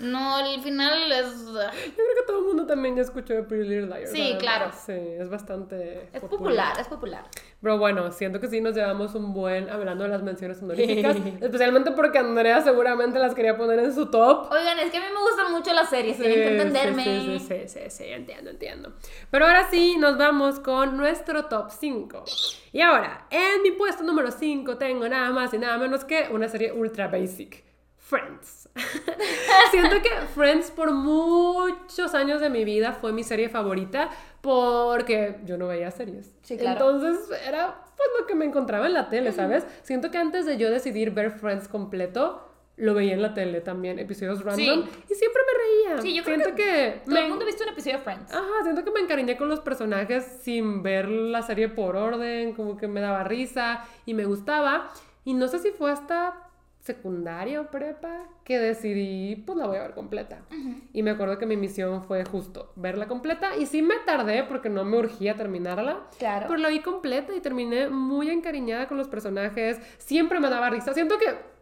[0.00, 1.44] No, al final es...
[1.46, 4.12] Yo creo que todo el mundo también ya escuchó de Pretty Little Liars.
[4.12, 4.70] Sí, claro.
[4.72, 6.08] Sí, es bastante...
[6.12, 6.78] Es popular.
[6.78, 7.24] es popular.
[7.60, 11.90] Pero bueno, siento que sí nos llevamos un buen hablando de las menciones honoríficas, especialmente
[11.92, 14.52] porque Andrea seguramente las quería poner en su top.
[14.52, 17.04] Oigan, es que a mí me gustan mucho las series, tienen que entenderme.
[17.04, 18.94] Sí, sí, sí, sí, sí, entiendo, entiendo.
[19.30, 22.24] Pero ahora sí, nos vamos con nuestro top 5.
[22.72, 26.48] Y ahora, en mi puesto número 5 tengo nada más y nada menos que una
[26.48, 27.64] serie ultra basic.
[27.98, 28.68] Friends.
[29.72, 35.58] Siento que Friends por muchos años de mi vida fue mi serie favorita porque yo
[35.58, 36.32] no veía series.
[36.42, 36.78] Sí, claro.
[36.78, 39.66] Entonces era pues lo que me encontraba en la tele, ¿sabes?
[39.82, 42.46] Siento que antes de yo decidir ver Friends completo,
[42.76, 46.02] lo veía en la tele también, episodios random, y siempre me reía.
[46.02, 48.32] Sí, yo creo siento que, todo el mundo ha visto un episodio de Friends.
[48.32, 52.76] Ajá, siento que me encariñé con los personajes sin ver la serie por orden, como
[52.76, 54.90] que me daba risa y me gustaba.
[55.24, 56.42] Y no sé si fue hasta
[56.80, 60.42] secundaria o prepa que decidí, pues la voy a ver completa.
[60.92, 64.68] Y me acuerdo que mi misión fue justo verla completa y sí me tardé porque
[64.68, 66.06] no me urgía terminarla.
[66.18, 66.46] Claro.
[66.46, 69.80] Pero la vi completa y terminé muy encariñada con los personajes.
[69.98, 70.94] Siempre me daba risa.
[70.94, 71.55] Siento que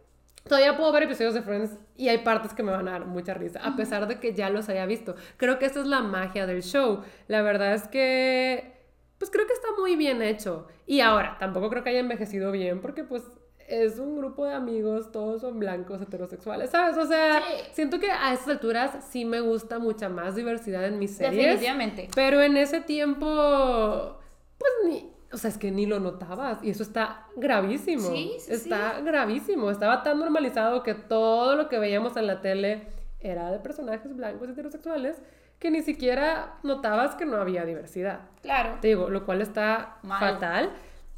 [0.47, 3.33] todavía puedo ver episodios de Friends y hay partes que me van a dar mucha
[3.33, 5.15] risa, a pesar de que ya los haya visto.
[5.37, 7.01] Creo que esa es la magia del show.
[7.27, 8.73] La verdad es que,
[9.17, 10.67] pues creo que está muy bien hecho.
[10.85, 13.23] Y ahora, tampoco creo que haya envejecido bien porque pues
[13.67, 16.97] es un grupo de amigos, todos son blancos, heterosexuales, ¿sabes?
[16.97, 17.41] O sea,
[17.73, 21.43] siento que a estas alturas sí me gusta mucha más diversidad en mis series.
[21.43, 22.09] Definitivamente.
[22.13, 24.19] Pero en ese tiempo,
[24.57, 28.09] pues ni, O sea, es que ni lo notabas y eso está gravísimo.
[28.09, 29.69] Sí, sí, Está gravísimo.
[29.69, 32.87] Estaba tan normalizado que todo lo que veíamos en la tele
[33.19, 35.17] era de personajes blancos heterosexuales
[35.59, 38.19] que ni siquiera notabas que no había diversidad.
[38.41, 38.77] Claro.
[38.81, 40.19] Te digo, lo cual está Mal.
[40.19, 40.71] fatal.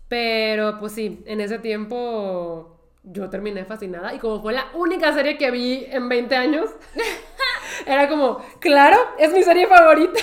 [0.08, 5.38] Pero pues sí, en ese tiempo yo terminé fascinada y como fue la única serie
[5.38, 6.70] que vi en 20 años,
[7.86, 10.20] era como, claro, es mi serie favorita.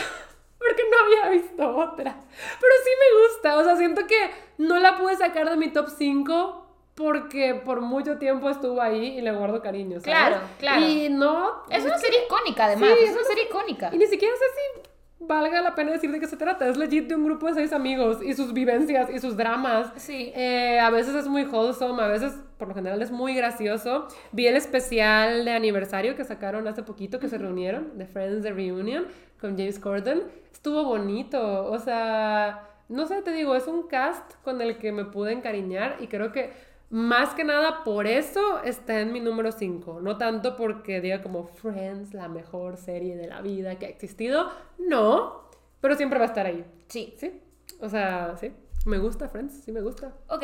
[1.05, 2.17] Había visto otra.
[2.61, 3.59] Pero sí me gusta.
[3.59, 6.61] O sea, siento que no la pude sacar de mi top 5
[6.95, 10.01] porque por mucho tiempo estuvo ahí y le guardo cariño.
[10.01, 10.05] ¿sabes?
[10.05, 10.87] Claro, claro.
[10.87, 11.65] Y no.
[11.69, 12.91] Es una serie icónica, además.
[12.97, 13.91] Sí, es una serie icónica.
[13.93, 14.91] y ni siquiera sé si
[15.27, 16.69] valga la pena decir de qué se trata.
[16.69, 19.91] Es legit de un grupo de seis amigos y sus vivencias y sus dramas.
[19.97, 20.33] Sí.
[20.35, 24.09] Eh, a veces es muy wholesome, a veces, por lo general, es muy gracioso.
[24.33, 28.53] Vi el especial de aniversario que sacaron hace poquito, que se reunieron, de Friends The
[28.53, 29.07] Reunion,
[29.45, 30.23] con James Corden.
[30.51, 31.67] Estuvo bonito.
[31.67, 35.99] O sea, no sé, te digo, es un cast con el que me pude encariñar
[36.01, 36.51] y creo que
[36.89, 40.01] más que nada por eso está en mi número 5.
[40.01, 44.51] No tanto porque diga como Friends, la mejor serie de la vida que ha existido.
[44.79, 45.51] No,
[45.83, 46.65] pero siempre va a estar ahí.
[46.89, 47.13] Sí.
[47.19, 47.39] Sí.
[47.83, 48.51] O sea, sí.
[48.87, 50.15] Me gusta Friends, sí me gusta.
[50.29, 50.43] Ok.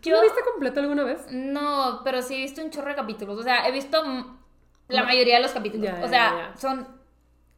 [0.00, 0.16] ¿Tú Yo.
[0.16, 1.24] lo viste completo alguna vez?
[1.30, 3.38] No, pero sí he visto un chorro de capítulos.
[3.38, 4.02] O sea, he visto
[4.88, 5.86] la mayoría de los capítulos.
[5.86, 6.56] Ya, o ya, sea, ya.
[6.56, 6.99] son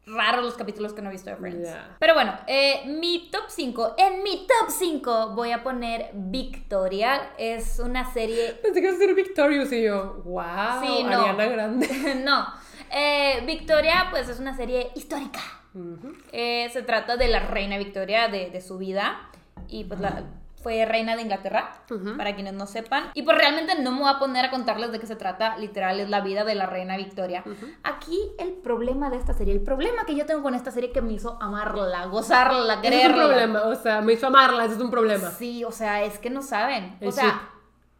[0.06, 1.68] raros los capítulos que no he visto de Friends.
[1.98, 3.94] Pero bueno, eh, mi top 5.
[3.98, 7.32] En mi top 5 voy a poner Victoria.
[7.38, 11.20] Es una serie Pensé que iba a ser Victorious y yo, wow, Sí, no.
[11.20, 12.14] Ariana Grande.
[12.24, 12.46] no.
[12.90, 15.40] Eh, Victoria, pues es una serie histórica.
[16.32, 19.30] Eh, se trata de la reina Victoria, de, de su vida.
[19.68, 20.24] Y pues la,
[20.62, 22.16] fue reina de Inglaterra, Ujú.
[22.16, 23.10] para quienes no sepan.
[23.14, 25.56] Y pues realmente no me voy a poner a contarles de qué se trata.
[25.58, 27.42] Literal, es la vida de la reina Victoria.
[27.82, 31.02] Aquí el problema de esta serie, el problema que yo tengo con esta serie que
[31.02, 33.24] me hizo amarla, gozarla, Ese es un quererla.
[33.26, 35.30] problema, o sea, me hizo amarla, ese es un problema.
[35.30, 36.96] Sí, o sea, es que no saben.
[37.00, 37.40] El o sea, chip.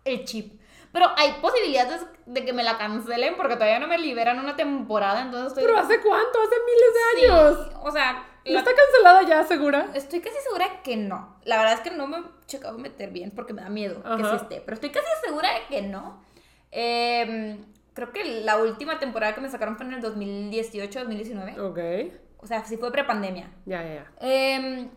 [0.04, 0.61] el chip.
[0.92, 5.22] Pero hay posibilidades de que me la cancelen porque todavía no me liberan una temporada,
[5.22, 5.64] entonces estoy...
[5.64, 6.38] Pero ¿hace cuánto?
[6.40, 7.70] Hace miles de Sí, años.
[7.82, 8.12] o sea,
[8.44, 9.88] ¿No la- está cancelada ya, segura?
[9.94, 11.36] estoy casi segura que no.
[11.44, 14.22] La verdad es que no me he checado meter bien porque me da miedo que
[14.24, 14.60] sí esté.
[14.60, 16.22] Pero estoy casi segura de que no.
[16.70, 17.58] Eh,
[17.94, 21.58] creo que la última temporada que me sacaron fue en el 2018-2019.
[21.58, 22.12] Ok.
[22.38, 23.50] O sea, sí fue prepandemia.
[23.66, 24.12] Ya, ya, ya.
[24.20, 24.88] Eh,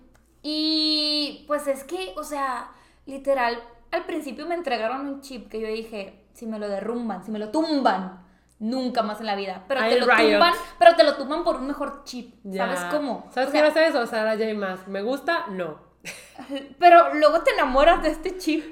[0.41, 2.69] y pues es que, o sea,
[3.05, 3.61] literal,
[3.95, 7.39] al principio me entregaron un chip que yo dije, si me lo derrumban, si me
[7.39, 8.23] lo tumban,
[8.59, 9.63] nunca más en la vida.
[9.67, 10.31] Pero te lo riot.
[10.33, 12.35] tumban, pero te lo tumban por un mejor chip.
[12.43, 12.65] Ya.
[12.65, 13.29] ¿Sabes cómo?
[13.33, 14.05] ¿Sabes O qué sea, hace eso?
[14.05, 14.53] Sarah J.
[14.53, 14.87] Maas.
[14.87, 15.47] ¿Me gusta?
[15.47, 15.77] No.
[16.79, 18.63] Pero luego te enamoras de este chip.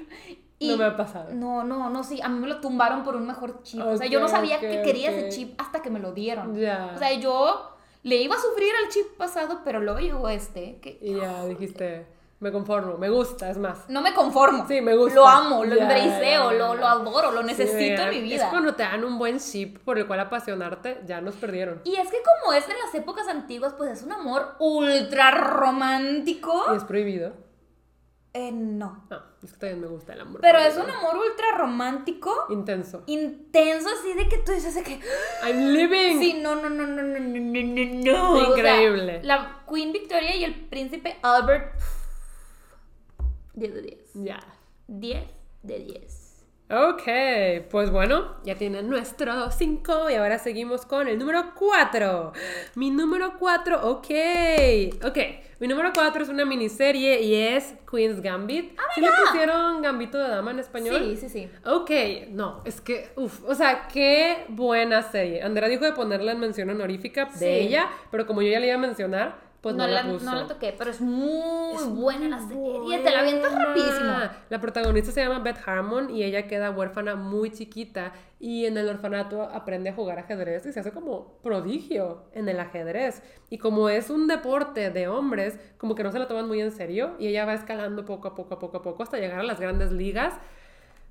[0.58, 1.34] Y No me ha pasado.
[1.34, 2.20] No, no, no, sí.
[2.22, 3.80] A mí me lo tumbaron por un mejor chip.
[3.84, 6.56] o sea, yo no sabía que quería ese chip hasta que me lo dieron.
[6.56, 6.92] Ya.
[6.94, 10.78] O sea, yo le iba a sufrir al chip pasado, pero luego llegó este.
[10.80, 12.06] Que Y ya dijiste,
[12.44, 13.88] me conformo, me gusta, es más.
[13.88, 14.66] no me conformo.
[14.68, 15.14] Sí, me gusta.
[15.14, 18.50] Lo amo, lo Ya, embraceo, lo, lo adoro, lo necesito en mi Es vida.
[18.50, 21.80] cuando te dan un buen chip por el cual apasionarte, ya nos perdieron.
[21.84, 26.66] Y es que como es en las épocas antiguas, pues es un amor ultra romántico.
[26.72, 27.32] Y es prohibido.
[28.36, 29.06] Eh, no.
[29.10, 30.40] No, es que también me gusta el amor.
[30.40, 32.46] Pero es un amor ultra romántico.
[32.50, 33.04] Intenso.
[33.06, 35.00] intenso así de que tú dices de que
[35.44, 36.18] I'm living.
[36.18, 39.20] sí no no no no no no no no no O sea, Increíble.
[39.22, 41.74] la Queen Victoria y el príncipe Albert
[43.54, 44.40] 10 de 10 Ya.
[44.88, 45.24] 10
[45.62, 46.20] de 10
[46.70, 47.02] Ok,
[47.70, 52.32] pues bueno, ya tienen nuestro 5 y ahora seguimos con el número 4.
[52.76, 54.06] Mi número 4, ok.
[55.06, 55.18] Ok,
[55.60, 58.78] mi número 4 es una miniserie y es Queen's Gambit.
[58.94, 61.00] ¿Sí le pusieron Gambito de Dama en español?
[61.00, 61.90] sí sí sí Ok,
[62.30, 65.42] no, es que, uff, o sea, qué buena serie.
[65.42, 67.44] Andrea dijo de ponerla en mención honorífica Sí.
[67.44, 70.12] de ella, pero como yo ya le iba a mencionar, pues no, no, la, la,
[70.12, 74.12] no la toqué pero es muy buena la serie te la avientas rapidísimo
[74.50, 78.90] La protagonista se llama Beth Harmon y ella queda huérfana muy chiquita y en el
[78.90, 83.22] orfanato aprende a jugar ajedrez y se hace como prodigio en el ajedrez.
[83.48, 86.70] Y como es un deporte de hombres, como que no se lo toman muy en
[86.70, 89.44] serio y ella va escalando poco a poco a poco a poco hasta llegar a
[89.44, 90.34] las grandes ligas.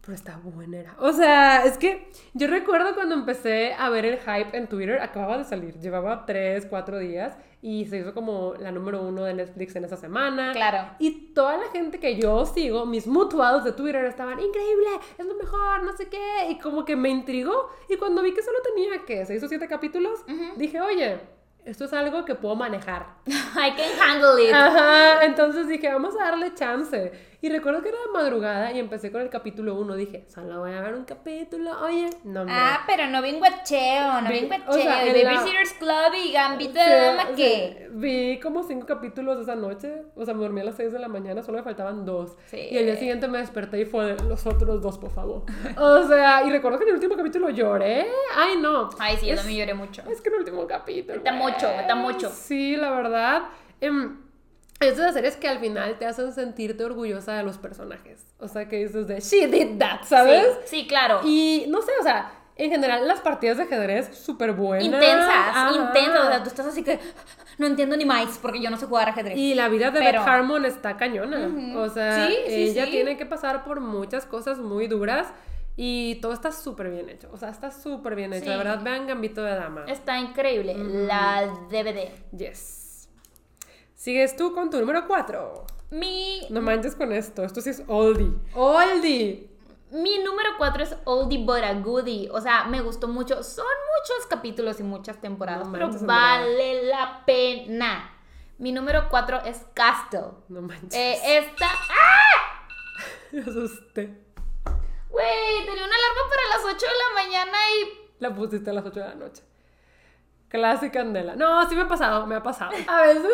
[0.05, 0.97] Pero está buena.
[0.99, 5.37] O sea, es que yo recuerdo cuando empecé a ver el hype en Twitter, acababa
[5.37, 9.77] de salir, llevaba 3, 4 días y se hizo como la número uno de Netflix
[9.77, 10.51] en esa semana.
[10.51, 10.89] Claro.
[10.99, 15.35] Y toda la gente que yo sigo, mis mutuals de Twitter estaban, increíble, es lo
[15.35, 16.49] mejor, no sé qué.
[16.49, 17.69] Y como que me intrigó.
[17.87, 19.25] Y cuando vi que solo tenía, ¿qué?
[19.25, 20.19] ¿Seis o siete capítulos?
[20.57, 21.21] Dije, oye,
[21.63, 23.15] esto es algo que puedo manejar.
[23.25, 27.32] I can handle it Ajá, entonces dije, vamos a darle chance.
[27.43, 29.95] Y recuerdo que era de madrugada y empecé con el capítulo 1.
[29.97, 31.71] Dije, solo voy a ver un capítulo.
[31.83, 32.51] Oye, no me.
[32.53, 34.69] Ah, pero no vi un guacheo, no vi, Vi- un guacheo.
[34.69, 37.33] o sea, la- Babysitter's Club y Gambito Sí, de Dama, sí.
[37.35, 37.89] ¿qué?
[37.91, 40.03] Vi como cinco capítulos esa noche.
[40.15, 42.37] O sea, me dormí a las 6 de la mañana, solo me faltaban dos.
[42.45, 42.61] Sí.
[42.71, 45.43] Y el día siguiente me desperté y fue los otros dos, por favor.
[45.77, 48.07] O sea, y recuerdo que en el último capítulo lloré.
[48.37, 48.89] Ay, no.
[48.99, 50.01] Ay, sí, yo Es- también lloré mucho.
[50.09, 51.17] Es que en el último capítulo.
[51.17, 52.29] Está mucho, está mucho.
[52.29, 53.41] Sí, la verdad.
[53.81, 54.22] em,
[54.87, 58.25] es de las series que al final te hacen sentirte orgullosa de los personajes.
[58.39, 60.45] O sea, que dices de, she did that, ¿sabes?
[60.65, 61.21] Sí, sí, claro.
[61.23, 64.85] Y no sé, o sea, en general las partidas de ajedrez súper buenas.
[64.85, 65.71] intensas, Ajá.
[65.75, 66.19] intensas.
[66.23, 66.99] O sea, tú estás así que
[67.57, 69.37] no entiendo ni más porque yo no sé jugar ajedrez.
[69.37, 71.47] Y la vida de Pero- Beth Harmon está cañona.
[71.47, 71.79] Ujú.
[71.79, 75.27] O sea, Sí, sí, ella tiene que pasar por muchas cosas muy duras
[75.75, 77.27] y todo está súper bien hecho.
[77.33, 78.49] O sea, está súper bien hecho.
[78.49, 79.85] La verdad, vean Gambito de Dama.
[79.87, 80.75] Está increíble.
[80.77, 82.11] La DVD.
[82.37, 82.81] Yes.
[84.03, 85.65] Sigues tú con tu número 4.
[85.91, 87.41] Mi, No manches con esto.
[87.45, 88.33] Esto sí es oldie.
[88.53, 89.49] Oldie.
[89.91, 92.29] mi número 4 es Oldie But a Goodie.
[92.29, 93.41] O sea, me gustó mucho.
[93.43, 98.13] Son muchos capítulos y muchas temporadas, No pero manches, vale la pena.
[98.57, 100.31] Mi número 4 es Castle.
[100.49, 100.93] No manches.
[100.93, 101.69] Eh, esta.
[103.31, 104.21] Me asusté.
[105.11, 108.09] Güey, tenía una alarma para las 8 de la mañana y.
[108.19, 109.43] La pusiste a las 8 de la noche.
[110.49, 111.37] Clásica Candela.
[111.37, 112.73] No, sí me ha pasado, me ha pasado.
[112.87, 113.31] A veces,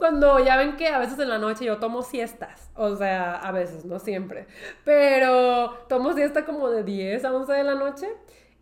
[0.00, 2.70] cuando ya ven que a veces en la noche yo tomo siestas.
[2.74, 4.48] O sea, a veces, no siempre.
[4.84, 8.08] Pero tomo siesta como de 10 a 11 de la noche.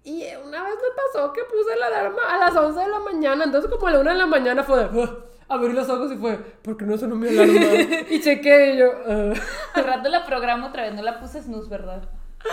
[0.04, 3.44] Y una vez me pasó que puse la alarma a las 11 de la mañana.
[3.44, 4.98] Entonces, como a la 1 de la mañana fue de.
[4.98, 7.54] "Ugh", abrí los ojos y fue, ¿por qué no sonó mi alarma?
[8.10, 8.86] y chequé y yo.
[9.06, 9.36] "Ugh".
[9.74, 12.02] Al rato la programo otra vez, no la puse snooze, ¿verdad?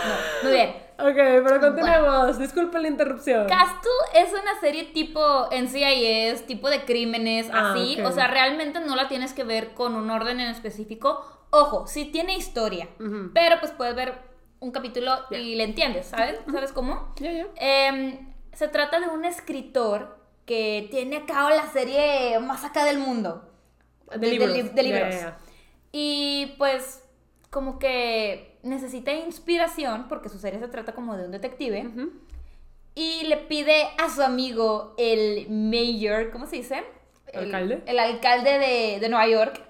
[0.04, 0.70] No, muy bien.
[0.98, 2.38] Ok, pero continuemos.
[2.38, 3.46] Disculpen la interrupción.
[3.46, 8.00] Castle es una serie tipo NCIS, tipo de crímenes, Ah, así.
[8.02, 11.24] O sea, realmente no la tienes que ver con un orden en específico.
[11.50, 12.88] Ojo, sí tiene historia,
[13.34, 14.14] pero pues puedes ver
[14.58, 16.40] un capítulo y le entiendes, ¿sabes?
[16.50, 17.14] ¿Sabes cómo?
[17.56, 20.16] Em, se trata de un escritor
[20.46, 23.50] que tiene a cabo la serie más acá del mundo.
[24.16, 24.52] De libros.
[24.74, 25.32] de.
[25.92, 27.02] Y pues
[27.50, 31.88] como que necesita inspiración porque su serie se trata como de un detective.
[32.94, 36.82] Y le pide a su amigo, el mayor, ¿cómo se dice?
[37.32, 37.82] El- ¿Alcalde?
[37.86, 39.60] El, alcalde de, de Nueva York,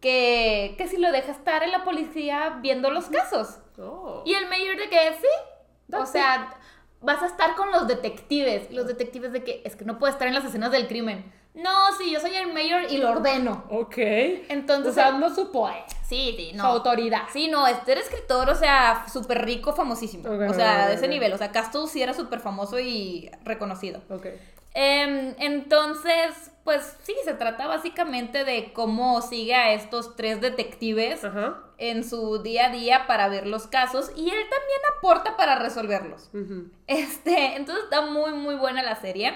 [0.00, 3.58] que, que si lo deja estar en la policía viendo los casos.
[3.78, 4.22] Oh.
[4.24, 5.94] Y el mayor de que sí.
[5.96, 6.54] O sea,
[7.00, 8.70] vas a estar con los detectives.
[8.70, 11.32] Los detectives de que es que no puede estar en las escenas del crimen.
[11.54, 13.64] No, sí, yo soy el mayor y lo ordeno.
[13.70, 13.96] Ok.
[13.98, 15.82] Entonces, Usando su poder.
[16.06, 16.62] sí, sí, no.
[16.64, 17.22] Su autoridad.
[17.32, 20.28] Sí, no, este era escritor, o sea, súper rico, famosísimo.
[20.32, 21.32] Ok, o sea, de ese nivel.
[21.32, 24.00] O sea, Castle sí era súper famoso y reconocido.
[24.10, 24.26] Ok.
[24.72, 31.58] Em, entonces, pues sí, se trata básicamente de cómo sigue a estos tres detectives Ajá.
[31.78, 36.30] en su día a día para ver los casos y él también aporta para resolverlos.
[36.86, 39.34] Este, entonces está muy, muy buena la serie.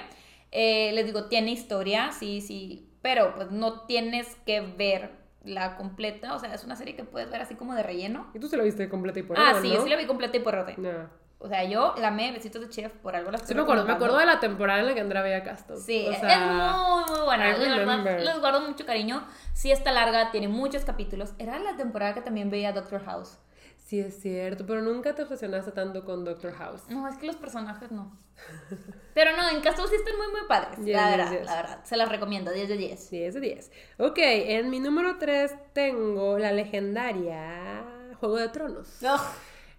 [0.56, 5.10] Eh, les digo, tiene historia, sí, sí, pero pues no tienes que ver
[5.44, 6.34] la completa.
[6.34, 8.30] O sea, es una serie que puedes ver así como de relleno.
[8.34, 9.74] Y tú se lo viste completa y por ah, sí, ¿no?
[9.74, 10.80] yo sí la vi completa y por orden.
[10.80, 11.10] Ya.
[11.38, 13.92] O sea, yo la amé, besitos de chef, por algo las Sí me acuerdo, me
[13.92, 15.76] acuerdo de la temporada en la que Andrea veía Castle.
[15.76, 17.58] Sí, O es sea, muy, muy buena.
[17.58, 19.26] La verdad, les guardo mucho cariño.
[19.52, 21.34] Sí está larga, tiene muchos capítulos.
[21.38, 23.38] Era la temporada que también veía Doctor House.
[23.84, 26.82] Sí, es cierto, pero nunca te obsesionaste tanto con Doctor House.
[26.88, 28.18] No, es que los personajes no.
[29.14, 30.78] Pero no, en Castle sí están muy, muy padres.
[30.78, 31.44] Yes, la verdad, yes.
[31.46, 31.84] la verdad.
[31.84, 33.10] Se las recomiendo, 10 de 10.
[33.10, 33.72] 10 de 10.
[33.98, 37.84] Ok, en mi número 3 tengo la legendaria
[38.20, 38.88] Juego de Tronos.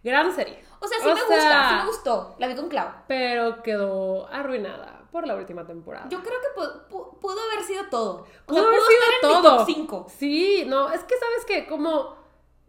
[0.03, 0.63] Gran serie.
[0.79, 2.35] O sea, sí me gusta, sí me gustó.
[2.37, 2.87] La vi con Clau.
[3.07, 6.07] Pero quedó arruinada por la última temporada.
[6.09, 8.19] Yo creo que pu- pu- pudo haber sido todo.
[8.19, 9.51] O Pudo sea, haber pudo sido estar en todo.
[9.51, 10.07] mi top 5.
[10.17, 12.23] Sí, no, es que sabes que como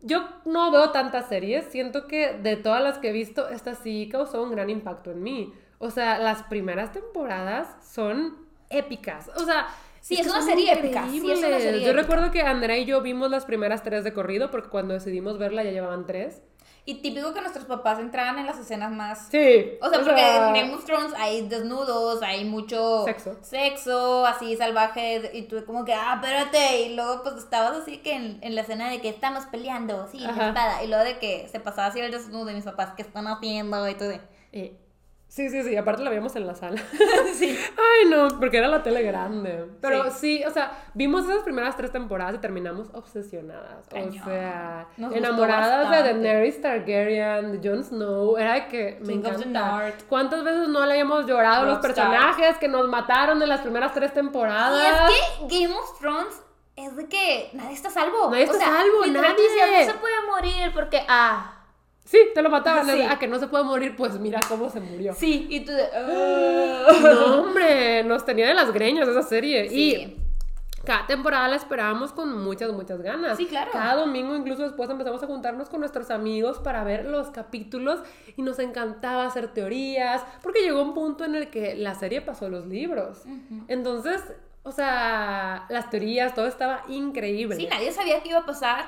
[0.06, 4.08] yo no veo tantas series, siento que de todas las que he visto, esta sí
[4.10, 5.52] causó un gran impacto en mí.
[5.78, 8.36] O sea, las primeras temporadas son
[8.70, 9.30] épicas.
[9.36, 9.66] O sea,
[10.00, 11.92] Sí, es una serie épica, sí, es una serie Yo épica.
[12.00, 15.64] recuerdo que Andrea y yo vimos las primeras tres de corrido porque cuando decidimos verla
[15.64, 16.42] ya llevaban tres.
[16.88, 19.76] Y típico que nuestros papás entraban en las escenas más Sí.
[19.82, 23.36] O sea, porque en Game of Thrones hay desnudos, hay mucho Sexo.
[23.42, 28.12] sexo, así salvaje, y tú como que, ah, espérate, y luego pues estabas así que
[28.14, 31.48] en, en la escena de que estamos peleando, sí, la espada, y luego de que
[31.48, 33.88] se pasaba así el desnudo de mis papás, que están haciendo?
[33.88, 34.20] Y tú de...
[34.52, 34.78] Eh,
[35.36, 36.80] sí, sí, sí, aparte la vimos en la sala.
[37.34, 37.56] sí.
[37.76, 39.66] Ay, no, porque era la tele grande.
[39.82, 40.38] Pero Sí.
[40.38, 43.86] sí, o sea, vimos esas primeras tres temporadas y terminamos obsesionadas.
[43.90, 44.20] Cañón.
[44.22, 46.02] O sea, Nos enamoradas de.
[46.02, 48.38] Daenerys Targaryen, de Jon Snow.
[48.38, 49.92] Era de que me King encanta.
[50.08, 53.92] ¿Cuántas veces no le habíamos llorado a los personajes que nos mataron en las primeras
[53.92, 54.82] tres temporadas?
[54.82, 56.42] Y es que Game of Thrones
[56.76, 58.30] es de que nadie está salvo.
[58.30, 59.86] Nadie está O sea, salvo, nadie.
[59.86, 61.55] no se puede morir porque, ah,
[62.06, 62.86] Sí, te lo mataban.
[62.86, 63.02] Sí.
[63.02, 65.12] A que no se puede morir, pues mira cómo se murió.
[65.14, 66.86] sí, y tú de, "Ah".
[67.02, 69.68] No, hombre, nos tenía de las greñas esa serie.
[69.68, 69.94] Sí.
[69.94, 70.22] Y
[70.84, 73.36] cada temporada la esperábamos con muchas, muchas ganas.
[73.36, 73.72] Sí, claro.
[73.72, 77.98] Cada domingo, incluso después empezamos a juntarnos con nuestros amigos para ver los capítulos
[78.36, 82.48] y nos encantaba hacer teorías, porque llegó un punto en el que la serie pasó
[82.48, 83.24] los libros.
[83.66, 84.22] Entonces,
[84.62, 87.56] o sea, las teorías, todo estaba increíble.
[87.56, 88.84] Sí, nadie sabía qué iba a pasar,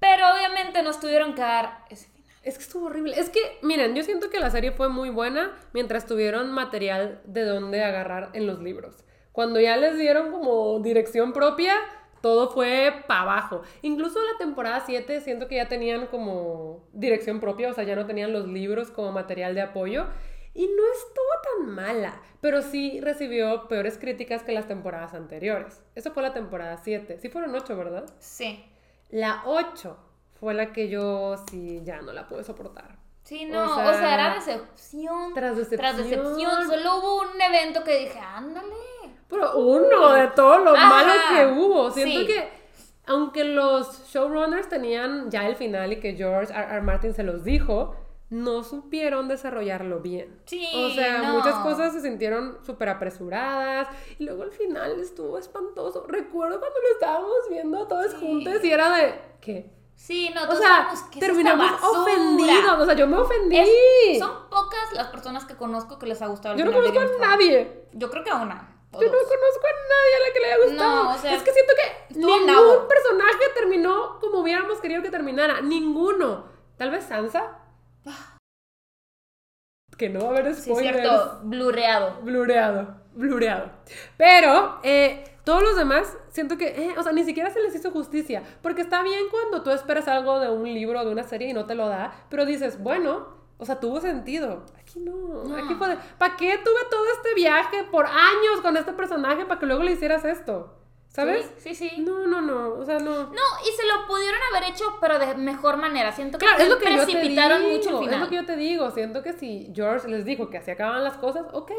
[0.00, 2.08] pero obviamente nos tuvieron que dar ese.
[2.42, 3.18] Es que estuvo horrible.
[3.18, 7.44] Es que, miren, yo siento que la serie fue muy buena mientras tuvieron material de
[7.44, 9.04] dónde agarrar en los libros.
[9.30, 11.74] Cuando ya les dieron como dirección propia,
[12.20, 13.62] todo fue para abajo.
[13.82, 18.06] Incluso la temporada 7 siento que ya tenían como dirección propia, o sea, ya no
[18.06, 20.06] tenían los libros como material de apoyo.
[20.54, 25.82] Y no estuvo tan mala, pero sí recibió peores críticas que las temporadas anteriores.
[25.94, 27.18] Eso fue la temporada 7.
[27.18, 28.04] Sí fueron 8, ¿verdad?
[28.18, 28.64] Sí.
[29.08, 29.96] La 8
[30.42, 32.96] fue la que yo sí ya no la pude soportar.
[33.22, 35.32] Sí, no, o sea, sea, era decepción.
[35.34, 35.80] tras decepción.
[35.80, 36.68] Tras decepción.
[36.68, 38.74] Solo hubo un evento que dije, ándale.
[39.28, 40.88] Pero uno de todo lo Ajá.
[40.88, 41.90] malo que hubo.
[41.92, 42.26] Siento Sí.
[42.26, 42.48] que
[43.06, 46.64] aunque los showrunners tenían ya el final y que George R.
[46.72, 46.80] R.
[46.82, 47.94] Martin se los dijo,
[48.28, 50.40] no supieron desarrollarlo bien.
[50.46, 51.34] Sí, O sea, no.
[51.34, 53.86] muchas cosas se sintieron súper apresuradas
[54.18, 56.04] y luego al final estuvo espantoso.
[56.08, 58.16] Recuerdo cuando lo estábamos viendo todos Sí.
[58.20, 59.70] juntos y era de, ¿qué?
[60.04, 62.00] Sí, no, O sea, sabemos que es terminamos basura.
[62.02, 62.78] ofendidos.
[62.80, 63.56] O sea, yo me ofendí.
[63.58, 67.00] Es- son pocas las personas que conozco que les ha gustado el yo no conozco
[67.22, 67.86] a nadie.
[67.92, 68.68] Yo creo que a una.
[68.92, 71.04] Yo no conozco a nadie a la que le haya gustado.
[71.04, 75.60] No, o sea, es que siento que ningún personaje terminó como hubiéramos querido que terminara.
[75.60, 76.46] Ninguno.
[76.76, 77.58] Tal vez Sansa.
[79.96, 80.98] Que no va a haber Sí, spoilers.
[81.00, 82.16] cierto, blureado.
[82.22, 82.96] Blureado.
[83.12, 83.70] Blureado.
[84.16, 87.90] Pero, eh, todos los demás, siento que, eh, o sea, ni siquiera se les hizo
[87.90, 88.42] justicia.
[88.62, 91.52] Porque está bien cuando tú esperas algo de un libro o de una serie y
[91.52, 93.26] no te lo da, pero dices, bueno,
[93.58, 94.64] o sea, tuvo sentido.
[94.78, 95.44] Aquí no.
[95.44, 95.56] No.
[95.56, 99.58] Aquí fue de, ¿para qué tuve todo este viaje por años con este personaje para
[99.58, 100.78] que luego le hicieras esto?
[101.08, 101.52] ¿Sabes?
[101.58, 101.90] Sí, sí.
[101.90, 102.00] sí.
[102.00, 102.74] No, no, no.
[102.74, 103.24] O sea, no.
[103.24, 106.10] No, y se lo pudieron haber hecho, pero de mejor manera.
[106.10, 108.14] Siento que Claro, es lo que precipitaron mucho el final.
[108.14, 108.90] Es lo que yo te digo.
[108.90, 111.70] Siento que si George les dijo que así acaban las cosas, ok,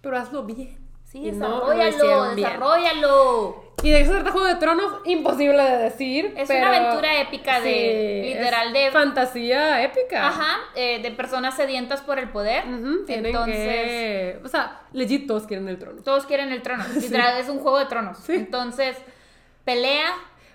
[0.00, 0.89] pero hazlo bien.
[1.10, 3.64] Sí, Y desarrollalo, desarrollalo.
[3.82, 6.34] Y de eso se trata Juego de Tronos, imposible de decir.
[6.36, 10.28] Es pero- una aventura épica de, Sí, literal, de, Fantasía épica.
[10.28, 12.62] ajá, eh, de personas sedientas por el poder.
[13.06, 14.40] Tienen Entonces, que.
[14.44, 16.02] O sea, legit todos quieren el trono.
[16.02, 16.84] todos quieren el trono.
[16.94, 18.18] Literal, es un juego de tronos.
[18.18, 18.34] Sí.
[18.34, 18.96] Entonces,
[19.64, 20.12] pelea.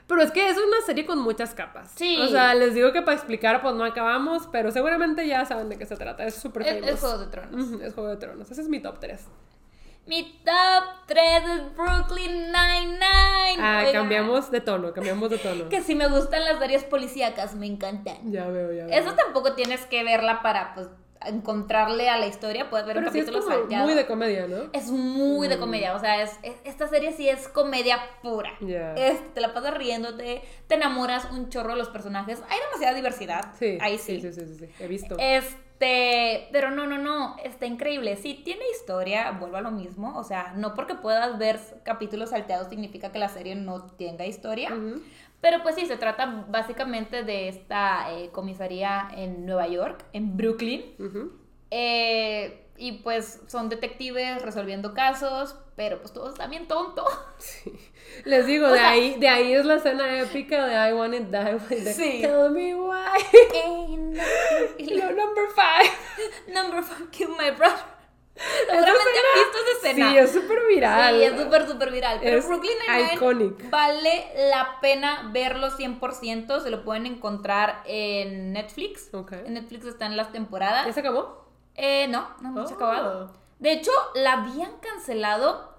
[0.07, 1.91] Pero es que es una serie con muchas capas.
[1.95, 2.21] Sí.
[2.21, 5.79] O sea, les digo que para explicar, pues no acabamos, pero seguramente ya saben de
[5.79, 6.23] qué se trata.
[6.25, 7.81] Es súper Es, es Juego de Tronos.
[7.81, 8.51] Es Juego de Tronos.
[8.51, 9.25] Ese es mi top 3.
[10.07, 13.57] Mi top 3 es Brooklyn Nine-Nine.
[13.59, 15.67] Ah, Oigan, cambiamos de tono, cambiamos de tono.
[15.69, 18.31] Que si me gustan las series policíacas, me encantan.
[18.31, 18.99] Ya veo, ya veo.
[18.99, 20.89] Eso tampoco tienes que verla para, pues,
[21.25, 22.69] encontrarle a la historia.
[22.69, 23.85] Puedes ver Pero un sí es capítulo como salteado.
[23.85, 24.69] muy de comedia, ¿no?
[24.73, 25.59] Es muy de Mm.
[25.59, 28.51] comedia, o sea, es, es- esta serie sí es comedia pura.
[28.61, 28.93] Ya.
[28.93, 32.43] Es- te la pasas riéndote, te enamoras un chorro de los personajes.
[32.47, 33.45] Hay demasiada diversidad.
[33.57, 33.79] Sí.
[33.81, 34.21] Ahí sí.
[34.21, 34.83] Sí, sí, sí, sí, sí.
[34.83, 35.15] He visto.
[35.17, 38.15] Este, pero no, no, no, está increíble.
[38.15, 40.17] Sí, tiene historia, vuelvo a lo mismo.
[40.17, 44.69] O sea, no porque puedas ver capítulos salteados significa que la serie no tenga historia.
[45.41, 50.83] Pero pues sí, se trata básicamente de esta eh, comisaría en Nueva York, en Brooklyn.
[50.97, 51.33] Ujú.
[51.69, 57.05] Eh, y pues son detectives resolviendo casos, pero pues todo está bien tonto.
[58.25, 61.13] Les digo, O de sea- ahí, de ahí es la escena épica de I Want
[61.13, 62.19] It Die de, Sí.
[62.21, 63.19] Tell me why.
[64.77, 65.91] Y no- lo number five.
[66.53, 67.95] Number five, kill my brother.
[68.35, 70.09] Seguramente han visto esa escena.
[70.11, 71.15] Sí, es súper viral.
[71.15, 72.19] Sí, es súper, súper viral.
[72.21, 76.59] Pero Es Brooklyn Nine-Nine vale la pena verlo 100%.
[76.61, 79.09] Se lo pueden encontrar en Netflix.
[79.45, 80.85] En Netflix están las temporadas.
[80.85, 81.44] ¿Ya se acabó?
[81.75, 82.79] Eh, no, no, no se ha Oh.
[82.79, 83.33] acabado.
[83.59, 85.73] De hecho, la habían cancelado,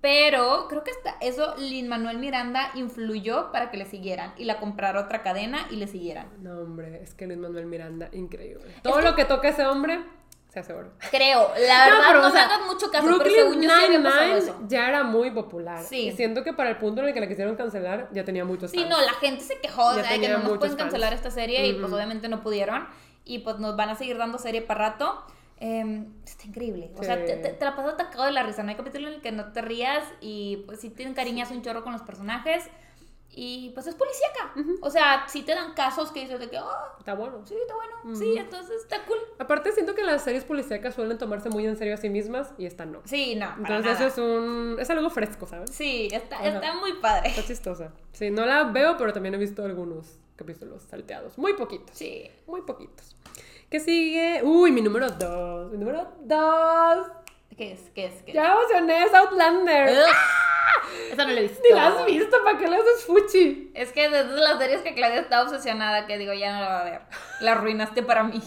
[0.00, 4.58] pero creo que hasta eso Lin Manuel Miranda influyó para que le siguieran y la
[4.58, 6.28] comprara otra cadena y le siguieran.
[6.42, 8.74] No, hombre, es que Luis Manuel Miranda, increíble.
[8.82, 10.02] Todo que- lo que toca ese hombre,
[10.48, 10.90] se hace oro.
[11.10, 13.60] Creo, la verdad pero, no, o sea, me hagas mucho caso, pero Brooklyn según yo
[13.62, 13.88] sí pasado
[14.22, 14.60] Nine-Nine eso.
[14.66, 15.82] ya era muy popular.
[15.84, 16.08] Sí.
[16.08, 18.70] Y siento que para el punto en el que la quisieron cancelar, ya tenía muchos
[18.72, 18.90] Sí, fans.
[18.90, 21.66] no, la gente se quejó, o Ya sea, que no nos pueden cancelar esta serie
[21.68, 22.86] y pues obviamente no pudieron
[23.24, 25.22] y pues nos van a seguir dando serie para rato.
[25.58, 27.22] Eh, está increíble, o sea, Sí.
[27.26, 29.30] te, te- te la pasas atacado de la risa, no hay capítulo en el que
[29.30, 32.64] no te rías y pues sí te encariñas un chorro con los personajes
[33.34, 34.52] Y pues es policíaca.
[34.82, 36.68] O sea, sí te dan casos que dices de que, oh,
[36.98, 37.40] Está bueno.
[37.46, 38.14] sí, está bueno.
[38.18, 39.16] Sí, entonces está cool.
[39.38, 42.66] Aparte, siento que las series policíacas suelen tomarse muy en serio a sí mismas y
[42.66, 43.00] esta no.
[43.06, 43.46] Sí, no.
[43.56, 43.92] Entonces nada.
[43.94, 44.76] eso es un...
[44.78, 45.70] es algo fresco, ¿sabes?
[45.70, 46.48] Sí, está, Ajá.
[46.48, 47.30] está muy padre.
[47.30, 47.92] Está chistosa.
[48.12, 51.38] Sí, no la veo, pero también he visto algunos capítulos salteados.
[51.38, 51.96] Muy poquitos.
[51.96, 52.30] Sí.
[52.46, 53.16] Muy poquitos.
[53.70, 54.42] ¿Qué sigue?
[54.42, 55.70] Uy, mi número dos.
[55.70, 57.06] Mi número dos.
[57.56, 57.80] ¿Qué es?
[57.94, 58.22] ¿Qué es?
[58.22, 58.34] ¿Qué es?
[58.34, 59.90] Ya emocioné, es Outlander.
[59.90, 61.12] Ugh.
[61.12, 61.60] Esa no la he visto.
[61.62, 63.70] Ni la has visto, ¿para qué le haces fuchi?
[63.74, 66.80] Es que desde las series que Claudia está obsesionada, que digo, ya no la va
[66.80, 67.00] a ver.
[67.40, 68.42] La arruinaste para mí.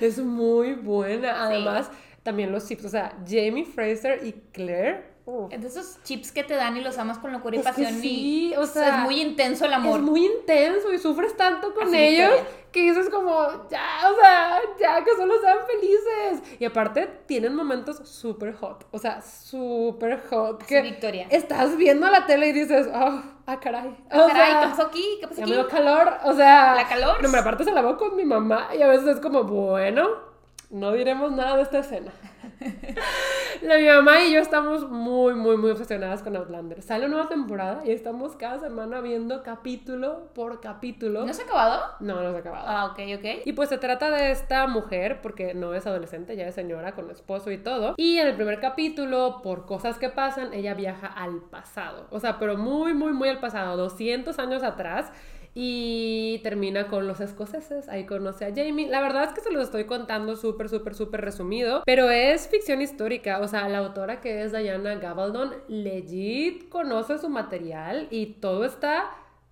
[0.00, 1.44] Es muy buena.
[1.44, 1.90] Además,
[2.22, 2.84] también los chips.
[2.84, 5.09] O sea, Jamie Fraser y Claire.
[5.50, 7.70] Es de esos chips que te dan y los amas con locura y Es que
[7.70, 8.00] pasión.
[8.00, 9.98] sí, y o sea, es muy intenso el amor.
[10.00, 12.32] Es muy intenso y sufres tanto con Así ellos
[12.72, 16.56] que dices como, ya, o sea, ya, que solo sean felices.
[16.60, 20.62] Y aparte tienen momentos súper hot, o sea, súper hot.
[20.62, 21.26] Así Que Victoria.
[21.30, 23.96] estás viendo la tele y dices, oh, ah, caray.
[24.10, 25.04] Ah, caray, sea, ¿qué pasó aquí?
[25.20, 25.50] ¿Qué pasó ya aquí?
[25.50, 26.74] me dio calor, o sea.
[26.76, 27.22] ¿La calor?
[27.22, 30.08] No, me aparte se la veo con mi mamá y a veces es como, bueno,
[30.70, 32.12] no diremos nada de esta escena.
[33.62, 36.82] La, mi mamá y yo estamos muy, muy, muy obsesionadas con Outlander.
[36.82, 41.26] Sale una nueva temporada y estamos cada semana viendo capítulo por capítulo.
[41.26, 41.82] ¿No se ha acabado?
[42.00, 42.64] No, no se ha acabado.
[42.66, 43.42] Ah, ok, ok.
[43.46, 47.10] Y pues se trata de esta mujer, porque no es adolescente, ya es señora con
[47.10, 47.94] esposo y todo.
[47.96, 52.06] Y en el primer capítulo, por cosas que pasan, ella viaja al pasado.
[52.10, 55.12] O sea, pero muy, muy, muy al pasado, 200 años atrás.
[55.54, 58.88] Y termina con los escoceses, ahí conoce a Jamie.
[58.88, 62.80] La verdad es que se los estoy contando súper, súper, súper resumido, pero es ficción
[62.80, 63.40] histórica.
[63.40, 69.10] O sea, la autora que es Diana Gabaldon, legit conoce su material y todo está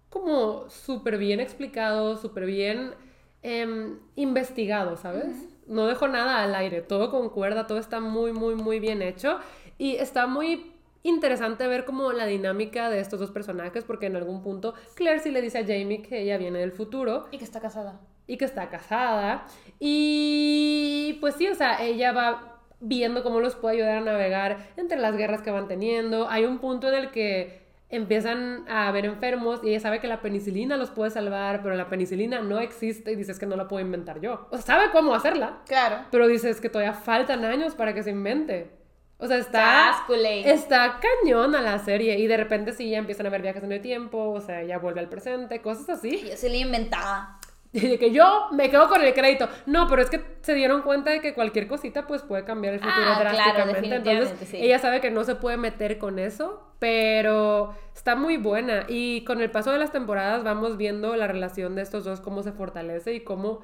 [0.09, 2.95] como súper bien explicado, súper bien
[3.43, 5.49] em, investigado, ¿sabes?
[5.67, 9.39] No dejo nada al aire, todo concuerda, todo está muy, muy, muy bien hecho
[9.77, 14.43] y está muy interesante ver como la dinámica de estos dos personajes porque en algún
[14.43, 17.61] punto Claire sí le dice a Jamie que ella viene del futuro Y que está
[17.61, 18.01] casada.
[18.27, 19.47] y que está casada.
[19.79, 24.99] Y pues sí, o sea, ella va viendo cómo los puede ayudar a navegar entre
[24.99, 26.29] las guerras que van teniendo.
[26.29, 30.21] Hay un punto en el que empiezan a haber enfermos y ella sabe que la
[30.21, 33.85] penicilina los puede salvar, pero la penicilina no existe y dices que no la puedo
[33.85, 34.47] inventar yo.
[34.51, 36.05] O sea, sabe cómo hacerla, Claro.
[36.11, 38.71] pero dices que todavía faltan años para que se invente.
[39.19, 40.05] O sea, está...
[40.47, 43.73] Está cañón a la serie y de repente sí ya empiezan a ver viajes en
[43.73, 46.25] el tiempo, o sea, ya vuelve al presente, cosas así.
[46.29, 47.39] Yo se le inventaba.
[47.73, 49.47] Y de que yo me quedo con el crédito.
[49.67, 52.81] No, pero es que se dieron cuenta de que cualquier cosita pues puede cambiar el
[52.81, 53.75] futuro Ah, claro, drásticamente.
[53.75, 54.57] definitivamente, Entonces, sí.
[54.59, 58.85] ella sabe que no se puede meter con eso, pero está muy buena.
[58.89, 62.43] Y con el paso de las temporadas vamos viendo la relación de estos dos, cómo
[62.43, 63.61] se fortalece y cómo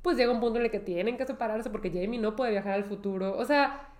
[0.00, 2.72] pues llega un punto en el que tienen que separarse porque Jamie no puede viajar
[2.72, 3.36] al futuro.
[3.36, 3.91] O sea,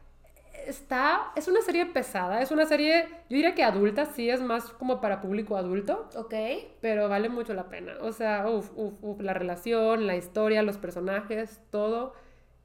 [0.66, 4.70] está, es una serie pesada, es una serie, yo diría que adulta, sí es más
[4.72, 6.34] como para público adulto, Ok.
[6.80, 7.94] pero vale mucho la pena.
[8.00, 12.14] O sea, uf, uf, uf, la relación, la historia, los personajes, todo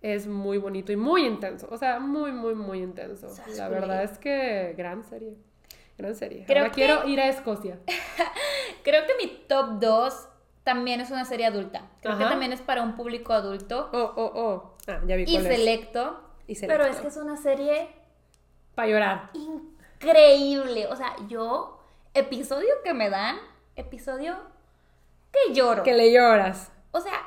[0.01, 1.67] es muy bonito y muy intenso.
[1.71, 3.27] O sea, muy, muy, muy intenso.
[3.57, 5.35] La verdad es que gran serie.
[5.97, 6.43] Gran serie.
[6.45, 7.79] Creo Ahora que- quiero ir a Escocia.
[8.83, 10.29] Creo que mi top 2
[10.63, 11.89] también es una serie adulta.
[12.01, 12.31] Creo que Ajá.
[12.33, 14.75] también es para un público adulto Oh, oh, oh.
[14.87, 15.47] Ah, ya vi y cuál es.
[16.67, 17.89] Pero es que es una serie
[18.75, 19.29] Para llorar.
[19.33, 20.87] increíble.
[20.87, 21.79] O sea, yo,
[22.13, 23.37] episodio que me dan,
[23.75, 24.37] episodio
[25.31, 25.83] que lloro.
[25.83, 26.71] Que le lloras.
[26.91, 27.21] O sea,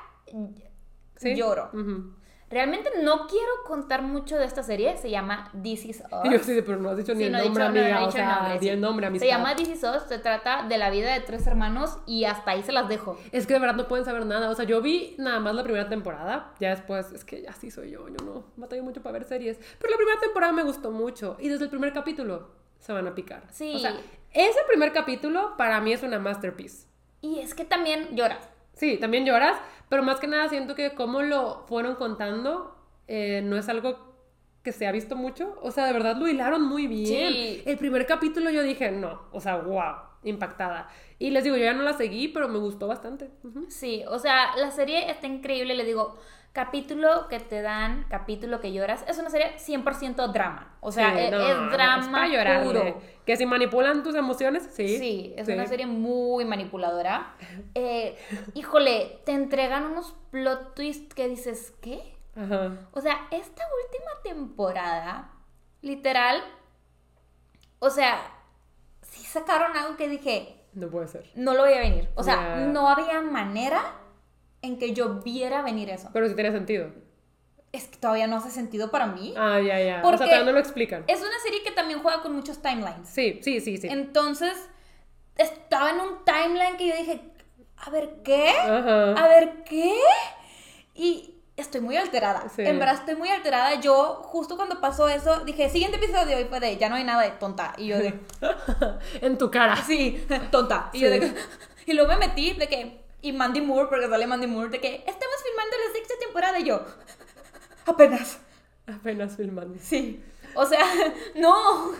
[1.16, 1.34] ¿Sí?
[1.34, 1.70] lloro.
[1.72, 2.14] Ujú.
[2.50, 4.96] Realmente no quiero contar mucho de esta serie.
[4.96, 6.30] Se llama This Is Us.
[6.32, 8.06] Yo sí, pero no has dicho ni Sí, el no nombre, dicho- no, no amiga.
[8.08, 8.68] o sea, nombre, sí.
[8.68, 9.26] el nombre, amistad.
[9.26, 10.02] Se llama This Is Us.
[10.08, 13.16] Se trata de la vida de tres hermanos y hasta ahí se las dejo.
[13.30, 14.50] Es que de verdad no pueden saber nada.
[14.50, 16.52] O sea, yo vi nada más la primera temporada.
[16.58, 18.08] Ya después, es que así soy yo.
[18.08, 19.58] Yo no batallo mucho para ver series.
[19.78, 21.36] Pero la primera temporada me gustó mucho.
[21.38, 23.44] Y desde el primer capítulo se van a picar.
[23.52, 23.74] Sí.
[23.76, 23.94] O sea,
[24.32, 26.88] ese primer capítulo para mí es una masterpiece.
[27.20, 28.48] Y es que también lloras.
[28.80, 29.58] Sí, también lloras.
[29.90, 32.74] Pero más que nada siento que como lo fueron contando
[33.08, 33.98] eh, no es algo
[34.62, 35.58] que se ha visto mucho.
[35.60, 37.32] O sea, de verdad lo hilaron muy bien.
[37.32, 37.62] Sí.
[37.66, 39.20] El primer capítulo yo dije, no.
[39.32, 40.08] O sea, wow.
[40.24, 40.88] Impactada.
[41.18, 43.30] Y les digo, yo ya no la seguí, pero me gustó bastante.
[43.68, 45.74] Sí, o sea, la serie está increíble.
[45.74, 46.18] Le digo,
[46.52, 49.04] capítulo que te dan, capítulo que lloras.
[49.08, 50.76] Es una serie 100% drama.
[50.80, 52.64] O sea, Sí, es, no, drama llorarle.
[52.66, 53.00] puro.
[53.24, 54.98] Que si manipulan tus emociones, sí.
[54.98, 55.52] Sí, es Sí.
[55.52, 57.34] una serie muy manipuladora.
[57.74, 58.16] Eh,
[58.54, 62.16] híjole, te entregan unos plot twists que dices, ¿qué?
[62.36, 62.78] Ajá.
[62.92, 65.30] O sea, esta última temporada,
[65.82, 66.42] literal,
[67.78, 68.20] o sea,
[69.02, 71.30] sí sacaron algo que dije, No puede ser.
[71.34, 72.08] no lo voy a venir.
[72.16, 73.82] O sea, no había manera
[74.62, 76.10] en que yo viera venir eso.
[76.12, 76.90] Pero sí tiene sentido.
[77.72, 79.32] Es que todavía no hace sentido para mí.
[79.36, 79.98] Ah, ya, ya.
[80.00, 81.04] o Porque- sea, todavía no lo explican.
[81.06, 83.08] Es una serie que también juega con muchos timelines.
[83.08, 83.86] Sí, sí, sí, sí.
[83.88, 84.56] Entonces,
[85.36, 87.20] estaba en un timeline que yo dije,
[87.76, 88.50] a ver, ¿qué?
[88.58, 89.94] A ver, ¿qué?
[90.94, 92.48] Y estoy muy alterada.
[92.54, 92.62] Sí.
[92.62, 93.80] En verdad estoy muy alterada.
[93.80, 97.22] Yo, justo cuando pasó eso, dije, siguiente episodio hoy fue de, ya no hay nada
[97.22, 97.74] de tonta.
[97.78, 98.18] Y yo de,
[99.20, 99.76] en tu cara.
[99.76, 100.90] sí, tonta.
[100.92, 101.32] Y yo de,
[101.86, 104.96] y luego me metí de que, y Mandy Moore, porque sale Mandy Moore, de que
[105.06, 106.58] estamos filmando la sexta temporada.
[106.58, 106.84] Y yo,
[107.86, 108.40] apenas.
[108.86, 109.78] Apenas filmando.
[109.80, 110.22] Sí.
[110.54, 110.84] O sea,
[111.34, 111.92] no.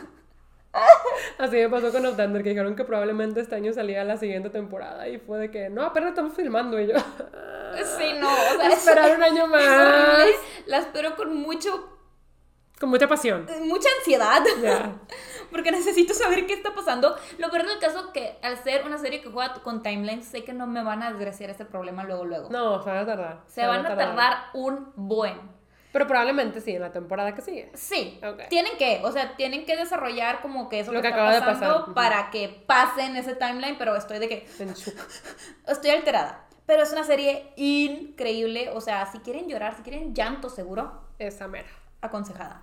[1.39, 5.09] Así me pasó con Outlander, que dijeron que probablemente este año salía la siguiente temporada
[5.09, 6.95] y fue de que, no, apenas estamos filmando y yo.
[7.97, 8.29] Sí, no.
[8.29, 10.27] O sea, Esperar un año más.
[10.67, 12.00] La espero con mucho,
[12.81, 13.47] Con mucha pasión.
[13.65, 14.43] mucha ansiedad.
[15.51, 17.15] Porque necesito saber qué está pasando.
[17.37, 20.55] Lo peor del caso que al ser una serie que juega con timelines, sé que
[20.55, 22.49] no me van a desgraciar este problema luego, luego.
[22.51, 23.41] No, se van a tardar.
[23.47, 25.39] Se van a tardar un buen.
[25.93, 27.71] Pero probablemente sí, en la temporada que sigue.
[27.75, 28.49] Sí, Ok.
[28.49, 31.35] tienen que, o sea, tienen que desarrollar como que eso Lo que, que está acaba
[31.35, 31.95] de pasando pasar.
[31.95, 34.47] Para que pase en ese timeline, pero estoy de que
[35.67, 36.47] estoy alterada.
[36.65, 41.49] Pero es una serie increíble, o sea, si quieren llorar, si quieren llanto seguro, Esa
[41.49, 41.69] mera.
[42.01, 42.63] Aconsejada.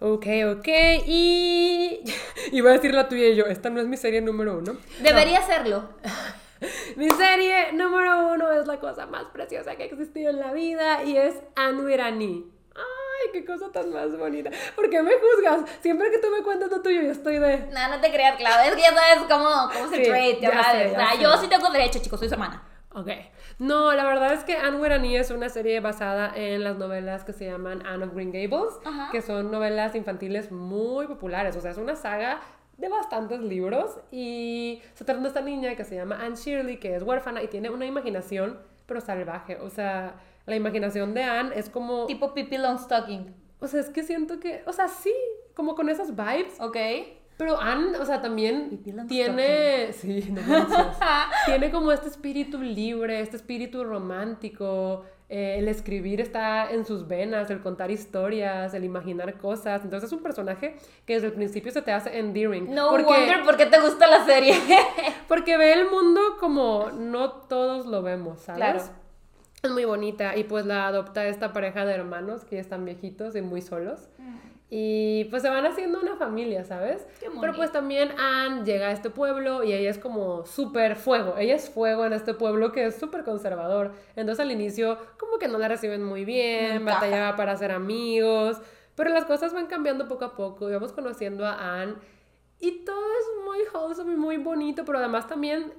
[0.00, 0.68] Ok, ok.
[1.06, 2.00] Y.
[2.52, 3.46] Iba a decir la tuya y yo.
[3.46, 4.76] Esta no es mi serie número uno.
[5.00, 5.88] Debería serlo.
[6.96, 11.04] Mi serie número uno es la cosa más preciosa que ha existido en la vida
[11.04, 12.50] y es Anu Irani.
[12.74, 14.50] Ay, qué cosa tan más bonita.
[14.74, 15.60] ¿Por qué me juzgas?
[15.82, 17.58] Siempre que tú me cuentas lo tuyo, yo estoy de.
[17.72, 20.50] No, no te creas, Claudia, es que ya sabes cómo, cómo se Sí, trade, ya,
[20.50, 20.82] ya sabes.
[20.82, 21.22] sé, o ya sea, sé.
[21.22, 22.60] yo sí tengo derecho, chicos, soy su hermana.
[22.92, 23.08] Ok.
[23.58, 27.32] No, la verdad es que Anne Irani es una serie basada en las novelas que
[27.32, 29.08] se llaman Anne of Green Gables, Ajá.
[29.10, 31.56] que son novelas infantiles muy populares.
[31.56, 32.40] O sea, es una saga
[32.76, 36.94] de bastantes libros y se trata de esta niña que se llama Anne Shirley, que
[36.94, 39.56] es huérfana y tiene una imaginación, pero salvaje.
[39.56, 40.14] O sea,
[40.46, 42.06] la imaginación de Anne es como...
[42.06, 44.62] Tipo Pippi Longstocking, O sea, es que siento que...
[44.66, 45.12] O sea, sí,
[45.54, 46.60] como con esas vibes.
[46.60, 46.76] ¿ok?
[47.38, 49.92] Pero Anne, o sea, también tiene...
[49.92, 50.40] Sí, no
[51.46, 55.04] tiene como este espíritu libre, este espíritu romántico.
[55.28, 59.84] eh, el escribir está en sus venas, el contar historias, el imaginar cosas.
[59.84, 60.76] Entonces es un personaje
[61.06, 62.74] que desde el principio se te hace endearing.
[62.74, 64.54] No porque, wonder por qué te gusta la serie.
[65.28, 68.58] porque ve el mundo como no todos lo vemos, ¿sabes?
[68.58, 68.80] Claro.
[69.62, 73.36] Es muy bonita y pues la adopta esta pareja de hermanos que ya están viejitos
[73.36, 74.08] y muy solos.
[74.70, 77.06] Y pues se van haciendo una familia, ¿sabes?
[77.20, 81.36] Qué Pero pues también Anne llega a este pueblo y ella es como súper fuego.
[81.38, 83.92] Ella es fuego en este pueblo que es súper conservador.
[84.14, 88.58] Entonces al inicio como que no la reciben muy bien, batallaba para hacer amigos.
[88.94, 90.68] Pero las cosas van cambiando poco a poco.
[90.68, 91.94] Y vamos conociendo a Anne.
[92.60, 95.72] Y todo es muy wholesome y muy bonito, pero además también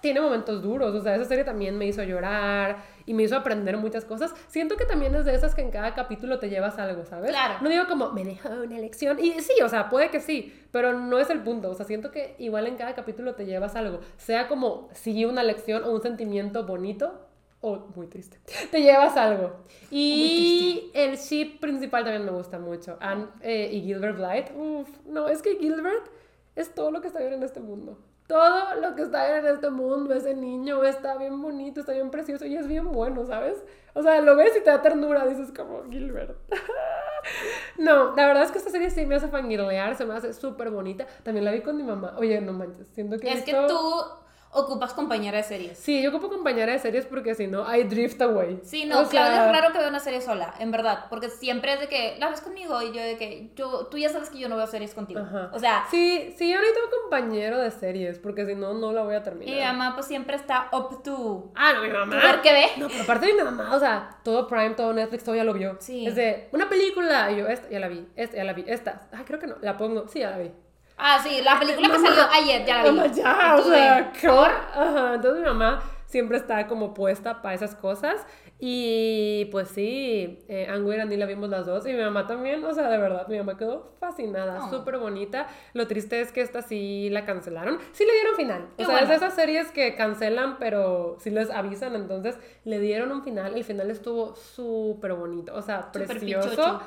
[0.00, 3.76] tiene momentos duros, o sea, esa serie también me hizo llorar y me hizo aprender
[3.76, 4.34] muchas cosas.
[4.48, 7.30] Siento que también es de esas que en cada capítulo te llevas algo, ¿sabes?
[7.30, 7.54] Claro.
[7.60, 9.18] No digo como, me dejó una lección.
[9.18, 11.70] Y sí, o sea, puede que sí, pero no es el punto.
[11.70, 14.00] O sea, siento que igual en cada capítulo te llevas algo.
[14.16, 17.28] Sea como, sí, una lección o un sentimiento bonito
[17.60, 18.38] o muy triste.
[18.70, 19.64] Te llevas algo.
[19.90, 22.96] Y el ship principal también me gusta mucho.
[23.00, 24.52] Anne eh, y Gilbert Blythe.
[24.54, 26.08] Uf, no, es que Gilbert
[26.54, 27.98] es todo lo que está bien en este mundo.
[28.28, 32.44] Todo lo que está en este mundo, ese niño está bien bonito, está bien precioso
[32.44, 33.56] y es bien bueno, ¿sabes?
[33.94, 36.36] O sea, lo ves y te da ternura, dices como Gilbert.
[37.78, 40.68] no, la verdad es que esta serie sí me hace fangirlear, se me hace súper
[40.68, 41.06] bonita.
[41.22, 42.16] También la vi con mi mamá.
[42.18, 44.04] Oye, no manches, siento que es que tú
[44.50, 45.78] ocupas compañera de series.
[45.78, 48.60] Sí, yo ocupo compañera de series porque si no, I drift away.
[48.62, 51.28] Sí, no, O sea, Claudia es raro que vea una serie sola, en verdad, porque
[51.28, 54.30] siempre es de que la ves conmigo y yo de que yo, tú ya sabes
[54.30, 55.20] que yo no veo series contigo.
[55.20, 55.50] Ajá.
[55.52, 59.02] O sea, Sí, sí, yo necesito un compañero de series porque si no, no la
[59.02, 59.54] voy a terminar.
[59.54, 62.16] y mi mamá pues siempre está up to Ah, no, mi mamá.
[62.16, 62.66] ver qué ve.
[62.78, 65.52] No, pero aparte de mi mamá, o sea, todo Prime, todo Netflix, todo ya lo
[65.54, 65.76] vio.
[65.80, 66.06] Sí.
[66.06, 69.08] Es de una película, y yo, esta ya la vi, esta ya la vi, esta,
[69.12, 70.50] ah, creo que no, la pongo, sí, ya la vi.
[70.98, 72.96] Ah, sí, la película que salió ayer, ya la vi.
[72.96, 74.26] Mamá, ya, o sea, ¿qué?
[74.28, 78.26] Ajá, entonces mi mamá siempre está como puesta para esas cosas.
[78.60, 81.86] Y pues sí, eh, Angu y Randy la vimos las dos.
[81.86, 84.70] Y mi mamá también, o sea, de verdad, mi mamá quedó fascinada, Oh.
[84.70, 85.46] súper bonita.
[85.74, 87.78] Lo triste es que esta sí la cancelaron.
[87.92, 88.66] Sí le dieron final.
[88.76, 89.08] Qué o sea, es bueno.
[89.10, 91.94] de esas series que cancelan, pero sí les avisan.
[91.94, 93.54] Entonces le dieron un final.
[93.56, 96.50] El final estuvo súper bonito, o sea, Súper precioso.
[96.50, 96.80] pichocho.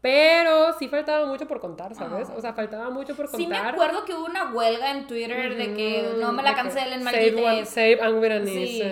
[0.00, 2.28] Pero sí faltaba mucho por contar, ¿sabes?
[2.30, 2.34] Ah.
[2.36, 3.40] O sea, faltaba mucho por contar.
[3.40, 7.02] Sí me acuerdo que hubo una huelga en Twitter de que no me la cancelen,
[7.02, 8.82] Save, one, save Sí.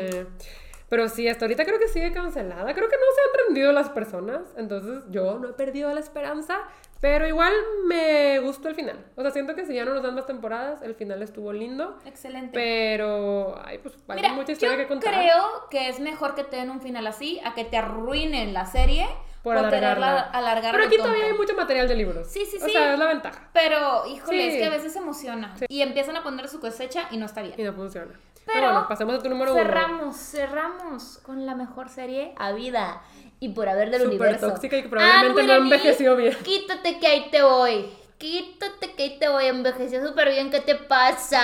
[0.88, 2.72] Pero sí, hasta ahorita creo que sigue cancelada.
[2.72, 4.42] Creo que no se han rendido las personas.
[4.56, 6.58] Entonces yo no he perdido la esperanza.
[7.00, 7.52] Pero igual
[7.86, 9.04] me gustó el final.
[9.16, 11.98] O sea, siento que si ya no nos dan más temporadas, el final estuvo lindo.
[12.06, 12.50] Excelente.
[12.54, 15.12] Pero, ay, pues hay Mira, mucha yo historia que contar.
[15.12, 18.64] creo que es mejor que te den un final así a que te arruinen la
[18.64, 19.06] serie
[19.42, 20.18] Por alargarla.
[20.20, 22.26] alargar Pero aquí todavía hay mucho material de libros.
[22.28, 22.72] Sí, sí, O sí.
[22.72, 23.48] sea, es la ventaja.
[23.52, 24.48] Pero, híjole, Sí.
[24.48, 25.54] es que a veces se emociona.
[25.68, 27.54] Y empiezan a poner su cosecha y no está bien.
[27.56, 28.12] Y no funciona.
[28.44, 29.62] Pero bueno, pasemos a tu número uno.
[29.62, 33.02] cerramos, cerramos con la mejor serie a vida
[33.40, 34.48] y por haber del Súper universo.
[34.50, 36.36] tóxica y que probablemente no envejeció bien.
[36.44, 37.90] Quítate que ahí te voy.
[38.18, 39.46] Quítate que ahí te voy.
[39.46, 40.50] Envejeció súper bien.
[40.50, 41.40] ¿Qué te pasa?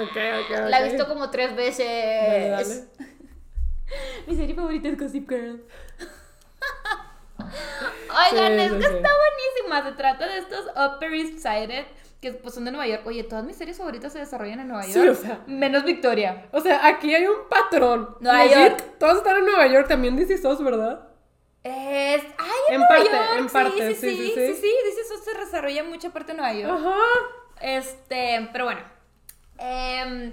[0.00, 0.68] Ok, ok, ok.
[0.70, 1.86] La he visto como tres veces.
[1.86, 2.84] Dale, dale.
[4.28, 5.60] Mi serie favorita es Gossip Girl.
[8.32, 8.94] Oigan, Sí, es sí, que sí.
[8.96, 9.82] está buenísima.
[9.90, 11.84] Se trata de estos Upper East Sided
[12.20, 13.02] que pues, son de Nueva York.
[13.06, 14.92] Oye, todas mis series favoritas se desarrollan en Nueva York.
[14.92, 15.40] Sí, o sea.
[15.46, 16.48] Menos Victoria.
[16.52, 18.16] O sea, aquí hay un patrón.
[18.20, 18.84] Nueva York.
[18.98, 21.08] Todos están en Nueva York, también DC SOS, ¿verdad?
[21.62, 22.22] Es.
[22.38, 23.28] ¡Ay, en, En Nueva parte, York!
[23.38, 24.32] en parte, sí, sí, sí.
[24.34, 24.46] sí.
[24.54, 26.72] Sí, sí, dice eso se desarrolla mucha parte de Nueva York.
[26.78, 26.96] Ajá.
[27.62, 28.80] Este, pero bueno.
[29.58, 30.32] em,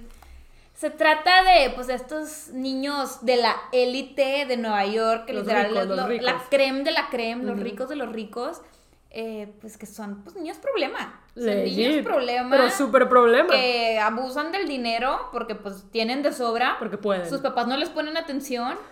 [0.78, 5.70] se trata de, pues, estos niños de la élite de Nueva York, que Los literal
[5.70, 6.26] ricos, es los lo- ricos.
[6.26, 8.62] la creme de la creme, los ricos de los ricos,
[9.10, 11.20] eh, pues que son, pues, niños problema.
[11.34, 11.78] Son Legit.
[11.90, 12.52] niños problema.
[12.56, 13.50] Pero súper problema.
[13.50, 16.76] que abusan del dinero porque pues tienen de sobra.
[16.78, 17.28] Porque pueden.
[17.28, 18.76] Sus papás no les ponen atención.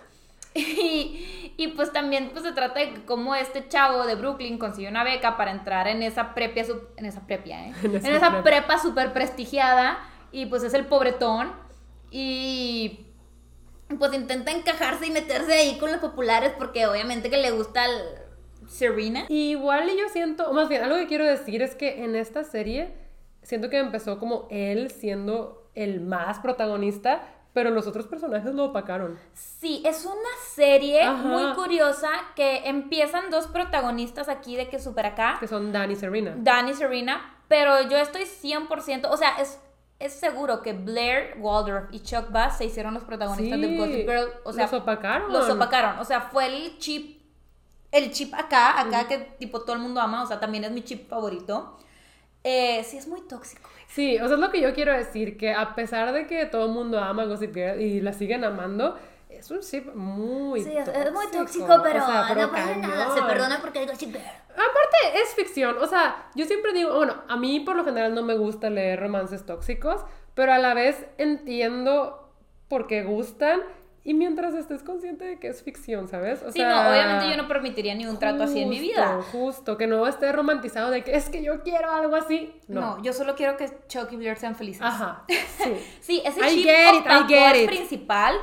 [0.58, 5.04] Y, y, pues también pues se trata de cómo este chavo de Brooklyn consiguió una
[5.04, 6.64] beca para entrar en esa prepia,
[6.96, 7.72] en esa prepia, ¿eh?
[7.82, 9.98] En en, esa prepa súper prestigiada
[10.32, 11.52] y pues es el pobretón
[12.10, 13.06] y
[13.98, 18.26] pues intenta encajarse y meterse ahí con los populares porque obviamente que le gusta el
[18.68, 19.26] Serena.
[19.28, 22.44] Igual y yo siento, o más bien, algo que quiero decir es que en esta
[22.44, 22.94] serie
[23.42, 29.18] siento que empezó como él siendo el más protagonista, pero los otros personajes lo opacaron.
[29.32, 30.16] Sí, es una
[30.54, 31.22] serie Ajá.
[31.22, 35.36] muy curiosa que empiezan dos protagonistas aquí de que super acá.
[35.38, 36.34] Que son Dan y Serena.
[36.36, 39.58] Dan y Serena, pero yo estoy 100%, o sea, es,
[39.98, 44.28] es seguro que Blair Waldorf y Chuck Bass se hicieron los protagonistas de Gossip Girl,
[44.44, 45.32] o sea, los opacaron.
[45.32, 47.22] los opacaron, o sea, fue el chip,
[47.92, 50.82] el chip acá, acá que tipo todo el mundo ama, o sea, también es mi
[50.82, 51.78] chip favorito.
[52.44, 53.68] Eh, sí, es muy tóxico.
[53.88, 56.66] Sí, o sea, es lo que yo quiero decir, que a pesar de que todo
[56.66, 58.96] el mundo ama Gossip Girl y la siguen amando,
[59.38, 61.06] es un ship muy Sí, es, tóxico.
[61.06, 64.22] es muy tóxico, o pero, sea, pero no pasa nada, se perdona porque Gossip Girl.
[64.50, 65.76] Aparte, es ficción.
[65.80, 69.00] O sea, yo siempre digo, bueno, a mí por lo general no me gusta leer
[69.00, 72.30] romances tóxicos, pero a la vez entiendo
[72.68, 73.60] por qué gustan
[74.02, 76.40] y mientras estés consciente de que es ficción, ¿sabes?
[76.44, 79.16] O Sí, no, obviamente yo no permitiría ni un trato así en mi vida.
[79.16, 82.54] Justo, Justo, que no esté romantizado de que es que yo quiero algo así.
[82.68, 82.80] No.
[82.98, 83.02] No.
[83.02, 84.82] yo solo quiero que Chuck y Blair sean felices.
[84.82, 85.24] Ajá.
[85.58, 85.72] Sí.
[86.00, 86.66] Sí, ese I chip
[87.00, 87.66] it, al it.
[87.66, 88.36] principal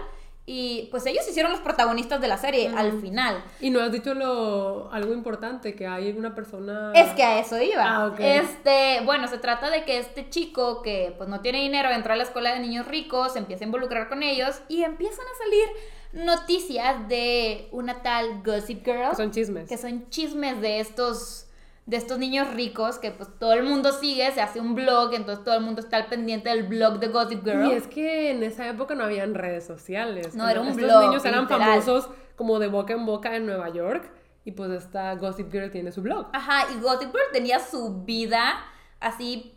[0.46, 3.42] y pues ellos hicieron los protagonistas de la serie al final.
[3.62, 6.92] Y no has dicho lo algo importante, que hay una persona.
[6.94, 7.84] Es que a eso iba.
[7.84, 8.20] Ah, ok.
[8.20, 12.18] Este, bueno, se trata de que este chico que pues no tiene dinero entra a
[12.18, 16.26] la escuela de niños ricos, se empieza a involucrar con ellos y empiezan a salir
[16.26, 19.70] noticias de una tal Gossip Girl, Que son chismes.
[19.70, 21.48] que son chismes de estos
[21.86, 25.44] de estos niños ricos que pues todo el mundo sigue, se hace un blog, entonces
[25.44, 27.68] todo el mundo está al pendiente del blog de Gossip Girl.
[27.68, 30.34] Y es que en esa época no habían redes sociales.
[30.36, 31.82] No, era un Estos blog, niños eran literal.
[31.82, 34.10] famosos como de boca en boca en Nueva York.
[34.46, 36.28] Y pues esta Gossip Girl tiene su blog.
[36.34, 38.66] Ajá, y Gossip Girl tenía su vida
[39.00, 39.54] así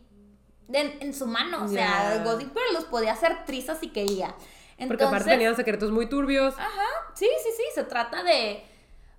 [0.72, 1.64] en, en su mano.
[1.64, 2.24] O sea, Ya.
[2.24, 4.35] Gossip Girl los podía hacer trizas si quería.
[4.79, 6.55] Entonces, Porque aparte tenían secretos muy turbios.
[6.59, 7.62] Ajá, sí, sí, sí.
[7.74, 8.64] Se trata de.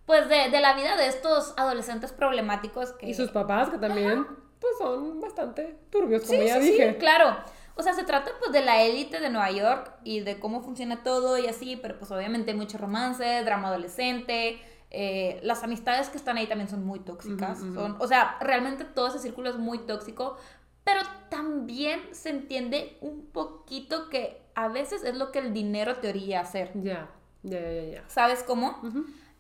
[0.07, 3.07] Pues de, de la vida de estos adolescentes problemáticos que.
[3.09, 4.25] Y sus papás, que también
[4.59, 6.93] pues son bastante turbios, como Sí, ya sí, dije.
[6.93, 7.37] sí, claro.
[7.75, 11.03] O sea, se trata pues de la élite de Nueva York y de cómo funciona
[11.03, 16.17] todo y así, pero pues obviamente hay mucho romance, drama adolescente, eh, las amistades que
[16.17, 17.59] están ahí también son muy tóxicas.
[17.59, 20.37] Son, o sea, realmente todo ese círculo es muy tóxico,
[20.83, 26.09] pero también se entiende un poquito que a veces es lo que el dinero te
[26.09, 26.71] orilla a hacer.
[26.81, 27.09] Ya,
[27.43, 28.03] ya, ya, ya.
[28.07, 28.81] ¿Sabes cómo?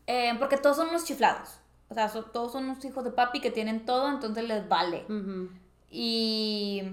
[0.07, 1.59] Eh, porque todos son unos chiflados.
[1.89, 5.05] O sea, todos son unos hijos de papi que tienen todo, entonces les vale.
[5.89, 6.83] Y,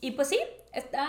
[0.00, 0.38] y pues sí,
[0.72, 1.08] está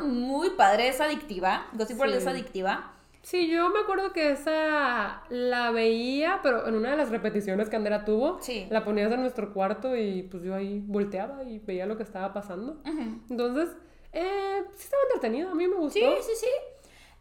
[0.00, 1.66] muy padre, es adictiva.
[1.74, 2.18] Gossip Girl Sí.
[2.18, 2.94] es adictiva.
[3.22, 7.76] Sí, yo me acuerdo que esa la veía, pero en una de las repeticiones que
[7.76, 8.66] Andrea tuvo, Sí.
[8.70, 12.32] la ponías en nuestro cuarto y pues yo ahí volteaba y veía lo que estaba
[12.32, 12.80] pasando.
[13.28, 13.68] Entonces,
[14.12, 15.98] eh, sí estaba entretenido, a mí me gustó.
[15.98, 16.46] Sí, sí, sí.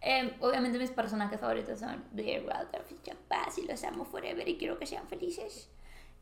[0.01, 4.47] Eh, obviamente mis personajes favoritos son Blair Waldorf y Chuck Bass y los amo forever
[4.47, 5.69] y quiero que sean felices.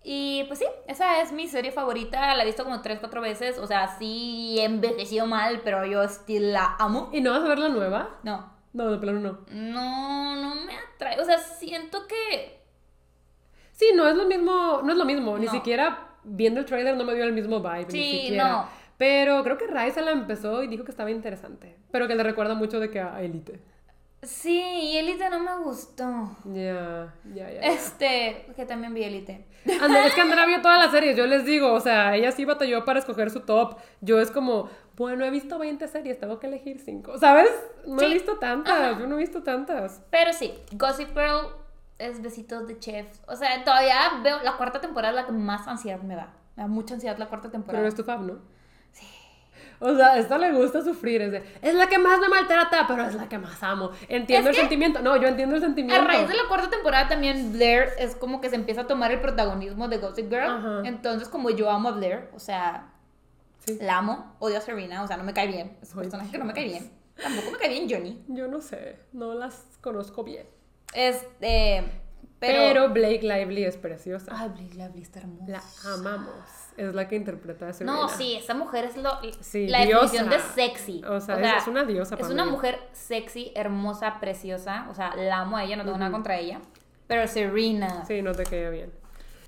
[0.07, 3.57] Y pues sí, esa es mi serie favorita, la he visto como 3, 4 veces,
[3.57, 7.09] o sea, sí envejeció mal, pero yo still la amo.
[7.11, 8.19] ¿Y no vas a ver la nueva?
[8.23, 9.39] No, No, de plano no.
[9.51, 12.61] no, no me atrae, o sea, siento que...
[13.71, 17.03] Sí, no es lo mismo, no es lo mismo, ni siquiera viendo el trailer no
[17.03, 18.47] me dio el mismo vibe, ni siquiera.
[18.47, 18.84] no.
[18.97, 22.53] Pero creo que Raisa la empezó y dijo que estaba interesante, pero que le recuerda
[22.55, 23.59] mucho de que a Elite.
[24.23, 26.31] Sí, y Elite no me gustó.
[26.45, 27.59] Ya, ya, ya.
[27.61, 29.45] Este, que también vi Elite.
[29.81, 32.43] Andrea, es que Andrea vio todas las series, yo les digo, o sea, ella sí
[32.45, 33.77] batalló para escoger su top.
[34.01, 37.19] Yo es como, bueno, he visto 20 series, tengo que elegir 5.
[37.19, 37.49] ¿Sabes?
[37.85, 38.13] No he Sí.
[38.13, 40.01] visto tantas, yo no he visto tantas.
[40.09, 41.49] Pero sí, Gossip Girl
[41.99, 43.05] es besitos de chef.
[43.27, 46.33] O sea, todavía veo la cuarta temporada la que más ansiedad me da.
[46.55, 47.79] Me da mucha ansiedad la cuarta temporada.
[47.79, 48.39] Pero es tu fab, ¿no?
[49.79, 53.05] O sea, esta le gusta sufrir, es de, es la que más me maltrata, pero
[53.05, 53.91] es la que más amo.
[54.07, 55.01] Entiendo Es el sentimiento.
[55.01, 56.01] No, yo entiendo el sentimiento.
[56.01, 59.11] A raíz de la cuarta temporada también Blair es como que se empieza a tomar
[59.11, 60.49] el protagonismo de Gossip Girl.
[60.49, 60.81] Ajá.
[60.85, 62.91] Entonces, como yo amo a Blair, o sea,
[63.65, 63.77] Sí.
[63.81, 65.75] la amo, odio a Serena, o sea, no me cae bien.
[65.81, 66.91] Es un personaje que no me cae bien.
[67.21, 68.23] Tampoco me cae bien Johnny.
[68.27, 70.45] Yo no sé, no las conozco bien.
[70.93, 71.83] Este,
[72.39, 72.89] Pero, pero...
[72.89, 74.31] Blake Lively es preciosa.
[74.35, 75.45] Ay, Blake Lively está hermosa.
[75.83, 76.35] La amamos.
[76.77, 77.93] Es la que interpreta a Serena.
[77.93, 79.09] No, sí, esa mujer es lo,
[79.39, 80.53] Sí, la definición de diosa.
[80.53, 81.01] sexy.
[81.05, 84.87] O sea, es- es una diosa Es una mujer sexy, hermosa, preciosa.
[84.89, 86.59] O sea, la amo a ella, no tengo nada contra ella.
[87.07, 88.03] Pero Serena.
[88.05, 88.91] Sí, no te queda bien.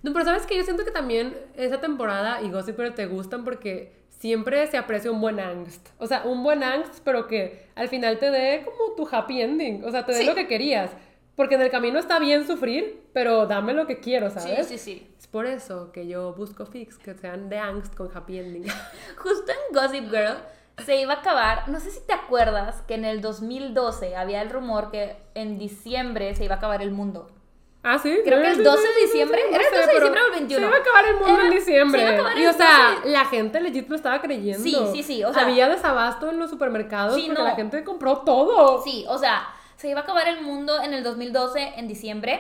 [0.04, 3.44] No, pero sabes que yo siento que también esa temporada y Gossip Girl te gustan
[3.44, 5.90] porque siempre se aprecia un buen angst.
[5.98, 9.84] O sea, un buen angst, pero que al final te dé como tu happy ending.
[9.84, 10.26] O sea, te dé Sí.
[10.26, 10.92] lo que querías.
[11.38, 14.68] Porque en el camino está bien sufrir, pero dame lo que quiero, sí, ¿sabes?
[14.68, 15.08] sí, sí.
[15.18, 18.66] Es por eso que yo busco fix que sean de angst con happy ending.
[19.18, 20.36] Justo en Gossip Girl
[20.84, 24.50] se iba a acabar, no sé si te acuerdas que en el 2012 había el
[24.50, 27.30] rumor que en diciembre se iba a acabar el mundo.
[27.84, 28.20] Ah, sí.
[28.26, 29.40] Creo que el Sí, 12 sí, de sí, diciembre.
[29.48, 30.60] sí, ¿Era el sé, 12 de diciembre o el 21?
[30.60, 32.00] Se iba a acabar el mundo Era- en diciembre.
[32.00, 34.22] se iba a acabar y el o sea, 12 de- la gente legit lo estaba
[34.22, 34.64] creyendo.
[34.64, 37.48] Sí, sí, sí, o sea- Había desabasto en los supermercados Sí, porque no.
[37.48, 38.82] la gente compró todo.
[38.84, 39.48] Sí, o sea,
[39.78, 42.40] se iba a acabar el mundo en el 2012, en diciembre.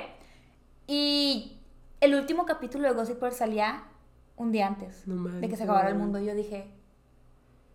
[0.87, 1.57] Y
[2.01, 3.83] el último capítulo de Gossip Girl salía
[4.35, 6.19] un día antes No de que se acabara el mundo.
[6.19, 6.67] Yo dije,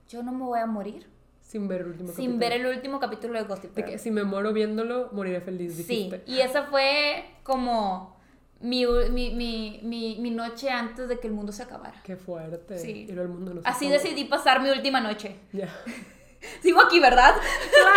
[0.08, 1.06] yo no me voy a morir
[1.40, 2.38] Sin ver el último sin capítulo.
[2.38, 3.92] ver el último capítulo de Gossip De Girl.
[3.92, 6.22] que si me muero viéndolo, moriré feliz, Sí, dijiste.
[6.26, 8.16] y esa fue como
[8.60, 12.00] mi, mi, mi, mi, mi noche antes de que el mundo se acabara.
[12.04, 12.78] Qué fuerte.
[12.78, 13.06] Sí.
[13.08, 14.02] Y el mundo no se Así acabó.
[14.02, 15.36] decidí pasar mi última noche.
[15.52, 15.68] Ya.
[16.62, 17.34] Sigo aquí, ¿verdad?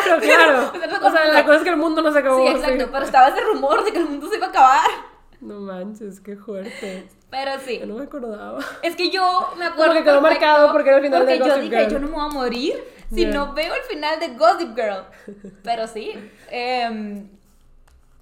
[0.04, 0.72] Claro, claro.
[0.74, 2.46] O sea, no o sea, la cosa es que el mundo no se acabó.
[2.46, 4.90] Sí, exacto, pero estaba ese rumor de que el mundo se iba a acabar.
[5.42, 7.08] No manches, qué fuerte.
[7.30, 7.80] Pero sí.
[7.80, 8.60] Yo no me acordaba.
[8.82, 9.94] Es que yo me acuerdo.
[9.94, 11.92] Como que quedó marcado porque era el final de porque yo Gossip dije, Girl.
[11.92, 12.84] yo no me voy a morir
[13.14, 13.32] si Ya.
[13.32, 15.04] no veo el final de Gossip Girl.
[15.64, 16.14] Pero sí.
[16.50, 17.28] em,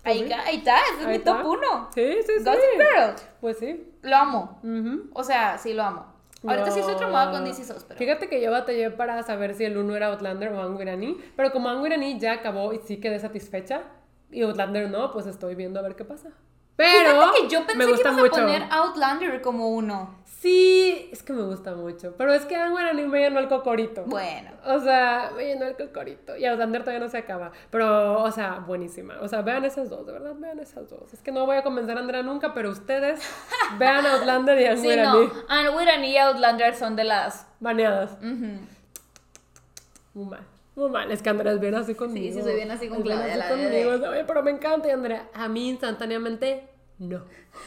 [0.03, 1.47] ahí, ahí está, ese es Ahí mi top está.
[1.47, 1.89] 1.
[1.93, 2.43] Sí, sí, sí.
[2.43, 3.13] Gossip Girl.
[3.39, 3.93] Pues sí.
[4.01, 4.59] Lo amo.
[4.63, 5.09] Ujú.
[5.13, 6.13] O sea, sí lo amo.
[6.45, 7.97] Ahorita sí estoy traumada con DC SOS, pero.
[7.97, 11.69] Fíjate que yo batallé para saber si el uno era Outlander o Angurani, pero como
[11.69, 13.83] Angurani ya acabó y sí quedé satisfecha,
[14.31, 16.31] y Outlander no, pues estoy viendo a ver qué pasa.
[16.75, 18.41] Pero que yo pensé me gusta que ibas mucho.
[18.41, 20.21] a poner Outlander como uno.
[20.25, 24.03] Sí, es que me gusta mucho, pero es que Angurani me llenó el cocorito.
[24.05, 24.51] Bueno.
[24.65, 26.35] O sea, me llenó el cocorito.
[26.35, 27.53] Y Outlander todavía no se acaba.
[27.69, 29.15] Pero, o sea, buenísima.
[29.21, 31.13] O sea, vean esas dos, de verdad, vean esas dos.
[31.13, 33.21] Es que no voy a convencer a Andrea nunca, pero ustedes
[33.79, 35.27] vean Outlander y Sí, Angurani.
[35.27, 35.31] no.
[35.47, 37.47] Anne y Outlander son de las.
[37.61, 38.17] Baneadas.
[38.21, 40.45] Muy mal.
[40.75, 41.11] Muy mal.
[41.11, 42.33] Es que Andrea es bien así conmigo.
[42.35, 43.93] sí, soy bien así con Claudia, así conmigo.
[43.93, 44.87] es de, Oye, pero me encanta.
[44.87, 46.67] Y Andrea, a mí instantáneamente,
[46.99, 47.21] no.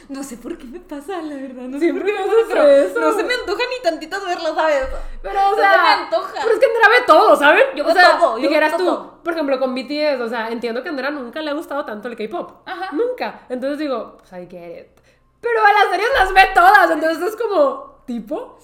[0.08, 1.62] No sé por qué me pasa, la verdad.
[1.62, 3.00] No sé Siempre por qué me pasa, eso.
[3.00, 4.88] No se me antoja ni tantito verlo, ¿sabes?
[5.22, 5.72] Pero, o No sea.
[5.72, 6.32] se me antoja.
[6.42, 7.62] Pero es que Andrea ve todo, ¿saben?
[7.76, 8.98] Yo o veo sea, todo, yo dijeras todo.
[9.16, 11.84] tú, por ejemplo, con BTS, o sea, entiendo que a Andrea nunca le ha gustado
[11.84, 12.50] tanto el K-pop.
[12.66, 12.88] Ajá.
[12.92, 13.46] Nunca.
[13.48, 15.00] Entonces digo, pues I get it.
[15.40, 16.90] Pero a las series las ve todas.
[16.90, 18.58] Entonces es como, ¿tipo?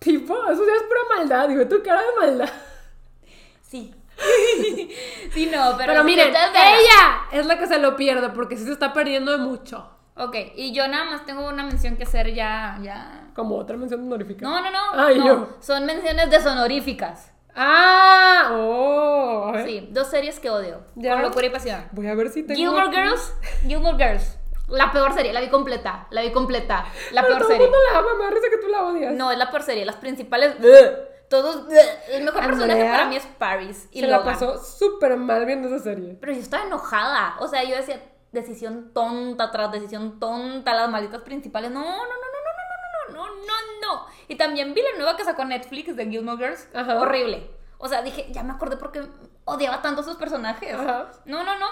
[0.00, 0.34] ¿Tipo?
[0.50, 1.48] Eso ya es pura maldad.
[1.48, 2.50] Digo, tu cara de maldad.
[3.68, 3.94] Sí.
[5.32, 5.92] sí, no, pero.
[5.92, 6.74] Pero, miren, ustedes vean.
[6.78, 9.90] ella es la que se lo pierde porque sí se está perdiendo de mucho.
[10.16, 12.78] Ok, y yo nada más tengo una mención que hacer ya.
[12.82, 13.30] ya.
[13.34, 14.46] Como otra mención honorífica.
[14.46, 14.78] No, no, no.
[14.94, 15.26] Ay, no.
[15.26, 15.48] yo.
[15.60, 17.32] Son menciones deshonoríficas.
[17.56, 19.46] Ah, oh.
[19.48, 19.66] A ver.
[19.66, 20.82] Sí, dos series que odio.
[20.94, 21.14] Ya.
[21.14, 21.84] Con locura y pasión.
[21.92, 22.56] Voy a ver si tengo.
[22.56, 22.96] Gilmore aquí.
[22.96, 23.34] Girls.
[23.66, 24.38] Gilmore Girls.
[24.68, 26.06] La peor serie, la vi completa.
[26.10, 26.86] La vi completa.
[27.12, 27.66] La Pero peor todo serie.
[27.66, 29.14] el mundo la ama, me risa que tú la odias.
[29.14, 29.84] No, es la peor serie.
[29.84, 30.54] Las principales.
[31.42, 31.66] Todos.
[32.10, 33.88] El mejor personaje para mí es Paris.
[33.90, 34.32] Y se la Logan.
[34.34, 36.16] pasó súper mal viendo esa serie.
[36.20, 37.36] Pero yo estaba enojada.
[37.40, 38.00] O sea, yo decía,
[38.32, 41.70] decisión tonta tras decisión tonta, las malditas principales.
[41.70, 44.06] No, no, no, no, no, no, no, no, no, no, no.
[44.28, 46.68] Y también vi la nueva que sacó Netflix de Gilmore Girls.
[46.74, 47.00] Ajá.
[47.00, 47.50] Horrible.
[47.78, 49.02] O sea, dije, ya me acordé porque
[49.44, 50.72] odiaba tanto a sus personajes.
[50.74, 51.10] Ajá.
[51.24, 51.66] No, no, no.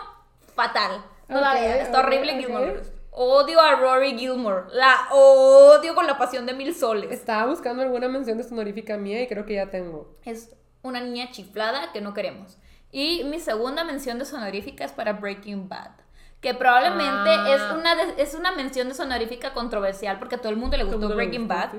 [0.55, 1.05] Fatal.
[1.29, 1.79] No la Ok, vean.
[1.79, 2.39] Está horrible ok.
[2.41, 2.92] Gilmore Girls.
[3.15, 4.65] Odio a Rory Gilmore.
[4.73, 7.11] La odio con la pasión de mil soles.
[7.13, 10.17] Estaba buscando alguna mención deshonorífica mía y creo que ya tengo.
[10.25, 12.59] Es una niña chiflada que no queremos.
[12.91, 15.91] Y mi segunda mención deshonorífica es para Breaking Bad.
[16.41, 17.55] Que probablemente Ah.
[17.55, 21.09] es, una de- es una mención deshonorífica controversial porque a todo el mundo le gustó
[21.15, 21.73] Breaking Bad.
[21.73, 21.79] sí.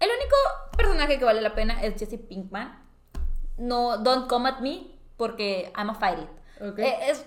[0.00, 0.36] El único
[0.76, 2.82] personaje que vale la pena es Jesse Pinkman.
[3.56, 6.28] No, don't come at me porque I'm a fight it.
[6.62, 6.78] Ok.
[6.80, 7.24] Eh, Es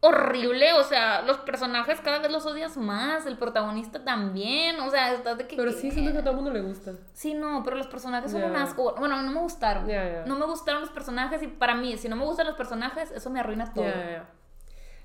[0.00, 5.12] horrible, o sea, los personajes cada vez los odias más, el protagonista también, o sea,
[5.12, 5.56] estás de que...
[5.56, 6.92] Pero sí, siento que a todo el mundo le gusta.
[7.12, 8.94] Sí, no, pero los personajes son un asco.
[8.98, 9.86] Bueno, no me gustaron.
[10.26, 13.30] No me gustaron los personajes y para mí, si no me gustan los personajes, eso
[13.30, 13.86] me arruina todo.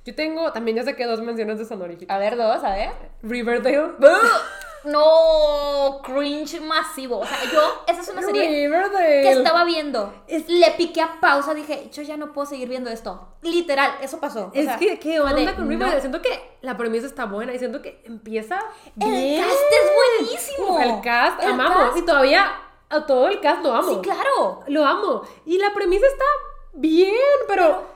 [0.05, 2.15] Yo tengo, también ya sé que dos menciones de sonoríficas.
[2.15, 2.91] A ver, dos, a ver.
[3.23, 3.93] Riverdale.
[4.85, 7.19] No, cringe masivo.
[7.19, 9.21] O sea, yo, esa es una serie Riverdale.
[9.23, 10.13] que estaba viendo.
[10.27, 13.27] Es- Le piqué a pausa, dije, yo ya no puedo seguir viendo esto.
[13.41, 14.45] Literal, eso pasó.
[14.47, 15.95] O Es sea, que, ¿qué onda de, con Riverdale?
[15.95, 16.01] no.
[16.01, 18.59] Siento que la premisa está buena y siento que empieza
[18.99, 19.43] El bien.
[19.43, 20.79] cast es buenísimo.
[20.79, 21.77] El cast, El amamos.
[21.93, 22.51] cast- Y todavía
[22.89, 23.89] a todo el cast lo amo.
[23.89, 24.61] Sí, claro.
[24.67, 25.21] Lo amo.
[25.45, 26.25] Y la premisa está
[26.73, 27.15] bien,
[27.47, 27.94] pero...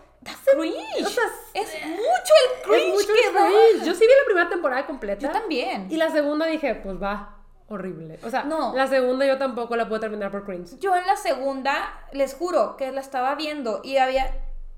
[0.55, 1.05] Cringe.
[1.05, 1.23] o sea,
[1.53, 3.39] es mucho el cringe es mucho que el da.
[3.47, 3.85] cringe.
[3.87, 5.21] Yo sí vi la primera temporada completa.
[5.21, 5.87] Yo también.
[5.89, 8.19] Y la segunda dije, pues va, horrible.
[8.23, 8.73] O sea, No.
[8.75, 10.77] la segunda yo tampoco la puedo terminar por cringe.
[10.79, 14.31] Yo en la segunda, les juro que la estaba viendo y había.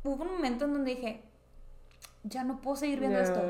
[0.04, 1.22] Hubo un momento en donde dije,
[2.24, 3.42] ya no puedo seguir viendo esto.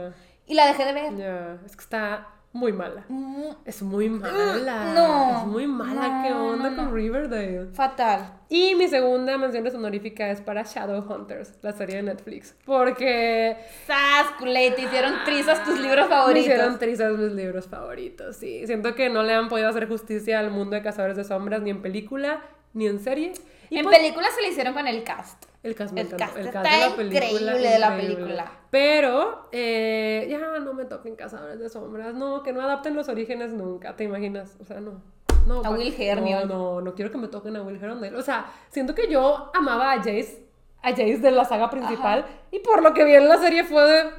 [0.45, 1.15] Y la dejé de ver.
[1.17, 3.05] Ya, es que está muy mala.
[3.07, 4.93] Mm, Es muy mala.
[4.93, 5.39] No.
[5.41, 6.07] Es muy mala.
[6.07, 6.93] No, ¿Qué onda no, con.
[6.93, 7.67] Riverdale?
[7.73, 8.33] fatal.
[8.49, 12.55] Y mi segunda mención honorífica es para Shadowhunters, la serie de Netflix.
[12.65, 13.55] Porque
[13.87, 16.45] Sas, culé, te hicieron trizas tus libros me favoritos.
[16.47, 18.67] hicieron trizas mis libros favoritos, sí.
[18.67, 21.69] Siento que no le han podido hacer justicia al mundo de Cazadores de Sombras, ni
[21.69, 22.41] en película,
[22.73, 23.31] ni en serie.
[23.69, 25.45] Y en pues, película se le hicieron con el cast.
[25.63, 27.25] El cast, El cast el está cast de la película.
[27.25, 28.15] increíble de la increíble.
[28.15, 28.51] película.
[28.71, 32.15] Pero eh, ya no me toquen Cazadores de Sombras.
[32.15, 34.57] No, que no adapten los orígenes nunca, ¿te imaginas?
[34.59, 35.03] O sea, no.
[35.45, 36.45] no A Will Hermione.
[36.45, 38.17] No, no, no quiero que me toquen a Will Hermione.
[38.17, 40.47] O sea, siento que yo amaba a Jace,
[40.81, 42.25] a Jace de la saga principal.
[42.49, 44.09] Y por lo que vi en la serie fue de...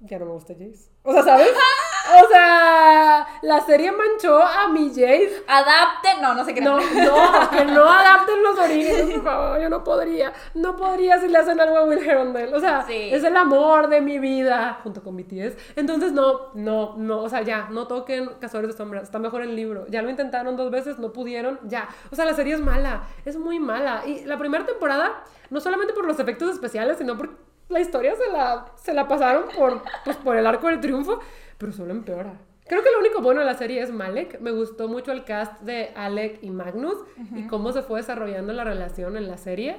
[0.00, 0.90] Ya no me gusta Jace.
[1.02, 1.48] O sea, ¿sabes?
[2.08, 6.60] O sea, la serie manchó a mi Jace Adapte, no, no sé qué.
[6.60, 9.60] no, no, que no adapten los orígenes, por favor.
[9.60, 10.32] Yo no podría.
[10.54, 12.54] No podría si le hacen algo a Will Herondale.
[12.54, 13.10] O sea, Sí.
[13.12, 15.56] es el amor de mi vida, junto con BTS.
[15.76, 17.22] Entonces, no, no, no.
[17.22, 19.02] O sea, ya, no toquen Cazadores de Sombras.
[19.04, 19.86] Está mejor el libro.
[19.88, 21.58] Ya lo intentaron dos veces, no pudieron.
[21.64, 21.88] Ya.
[22.12, 23.02] O sea, la serie es mala.
[23.24, 24.02] Es muy mala.
[24.06, 27.30] Y la primera temporada, no solamente por los efectos especiales, sino por
[27.68, 31.18] la historia se la, se la pasaron por, pues, por el arco del triunfo,
[31.58, 32.38] pero solo empeora.
[32.66, 34.40] Creo que lo único bueno de la serie es Malek.
[34.40, 36.96] Me gustó mucho el cast de Alec y Magnus
[37.34, 39.76] y cómo se fue desarrollando la relación en la serie.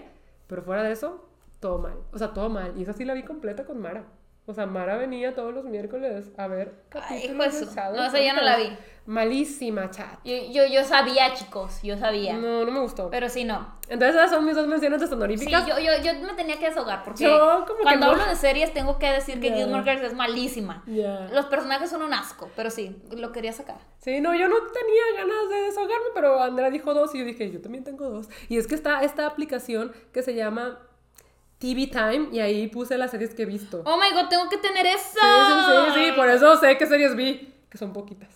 [0.48, 1.28] Pero fuera de eso,
[1.60, 1.98] todo mal.
[2.14, 2.74] O sea, todo mal.
[2.78, 4.06] Y esa sí la vi completa con Mara.
[4.50, 8.06] O sea, Mara venía todos los miércoles a ver Ay, capítulos hijo de Shadow no,
[8.06, 8.70] esa yo no la vi.
[9.06, 10.20] Malísima, chat.
[10.24, 12.34] Yo, yo, yo sabía, chicos, yo sabía.
[12.34, 13.10] No, no me gustó.
[13.10, 13.76] Pero sí, no.
[13.90, 15.66] Entonces esas son mis dos menciones Sí, honoríficas.
[15.66, 18.12] yo, yo, yo me tenía que desahogar porque Yo como que cuando no.
[18.14, 19.56] hablo de series tengo que decir que Ya.
[19.58, 20.84] Gilmore Girls es malísima.
[20.88, 21.30] Ya.
[21.34, 23.78] Los personajes son un asco, pero sí, lo quería sacar.
[24.00, 27.50] Sí, no, yo no tenía ganas de desahogarme, pero Andrea dijo dos y yo dije,
[27.52, 28.30] yo también tengo dos.
[28.50, 30.80] Y es que está esta aplicación que se llama
[31.60, 33.82] TV Time y ahí puse las series que he visto.
[33.86, 35.20] Oh my god, tengo que tener eso.
[35.20, 38.30] Sí, sí, sí, sí, por eso sé qué series vi, que son poquitas.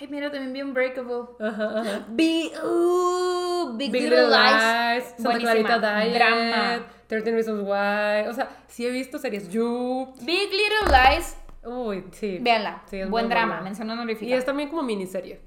[0.00, 1.34] Ay, mira, también vi Unbreakable.
[1.40, 2.06] Ajá, ajá.
[2.10, 5.04] Vi uh, Big, Big Little, Little Lies.
[5.04, 5.38] Lies, Santa.
[5.38, 6.86] Clarita Diet, Drama.
[7.08, 8.28] 13 Reasons Why.
[8.28, 9.48] O sea, sí he visto series.
[9.48, 10.12] You.
[10.20, 11.36] Big Little Lies.
[11.64, 12.38] Uy, sí.
[12.40, 12.82] Véanla.
[12.88, 14.26] Sí, Buen drama, mención honorífica.
[14.26, 15.40] Y es también como miniserie.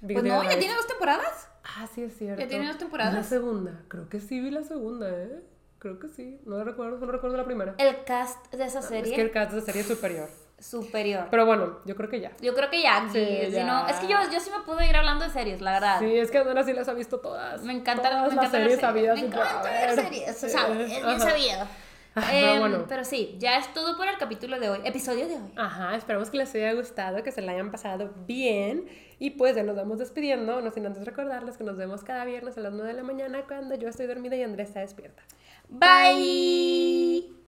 [0.00, 0.60] Big Pues Little no, ya Lies.
[0.60, 1.50] tiene dos temporadas.
[1.62, 2.40] Ah, sí, es cierto.
[2.40, 3.12] Ya tiene dos temporadas.
[3.12, 3.82] La segunda.
[3.88, 5.42] Creo que sí vi la segunda, ¿eh?
[5.80, 6.38] Creo que sí.
[6.44, 7.74] No la recuerdo, no recuerdo la primera.
[7.78, 10.28] El cast de esa Es serie que el cast de serie es superior.
[10.58, 11.26] superior.
[11.30, 12.32] Pero bueno, yo creo que ya.
[12.42, 13.64] Yo creo que ya, Sí, ya.
[13.64, 15.98] no- es que yo, yo sí me pude ir hablando de series, la verdad.
[16.00, 17.62] Sí, es que Andrea sí las ha visto todas.
[17.62, 18.82] Me encanta, todas me las encanta ver series
[19.14, 20.04] Me y por encanta ver haber.
[20.04, 20.90] series, Sí, ¿sabes?
[20.92, 21.66] Es sabido.
[22.14, 22.84] Ah, pero Em, bueno.
[22.88, 25.52] pero sí, ya es todo por el capítulo de hoy, episodio de hoy.
[25.56, 28.84] Ajá, esperamos que les haya gustado, que se la hayan pasado bien.
[29.20, 32.56] Y pues ya nos vamos despidiendo, no sin antes recordarles que nos vemos cada viernes
[32.56, 35.22] a las 9 de la mañana cuando yo estoy dormida y Andrea está despierta.
[35.68, 37.30] Bye.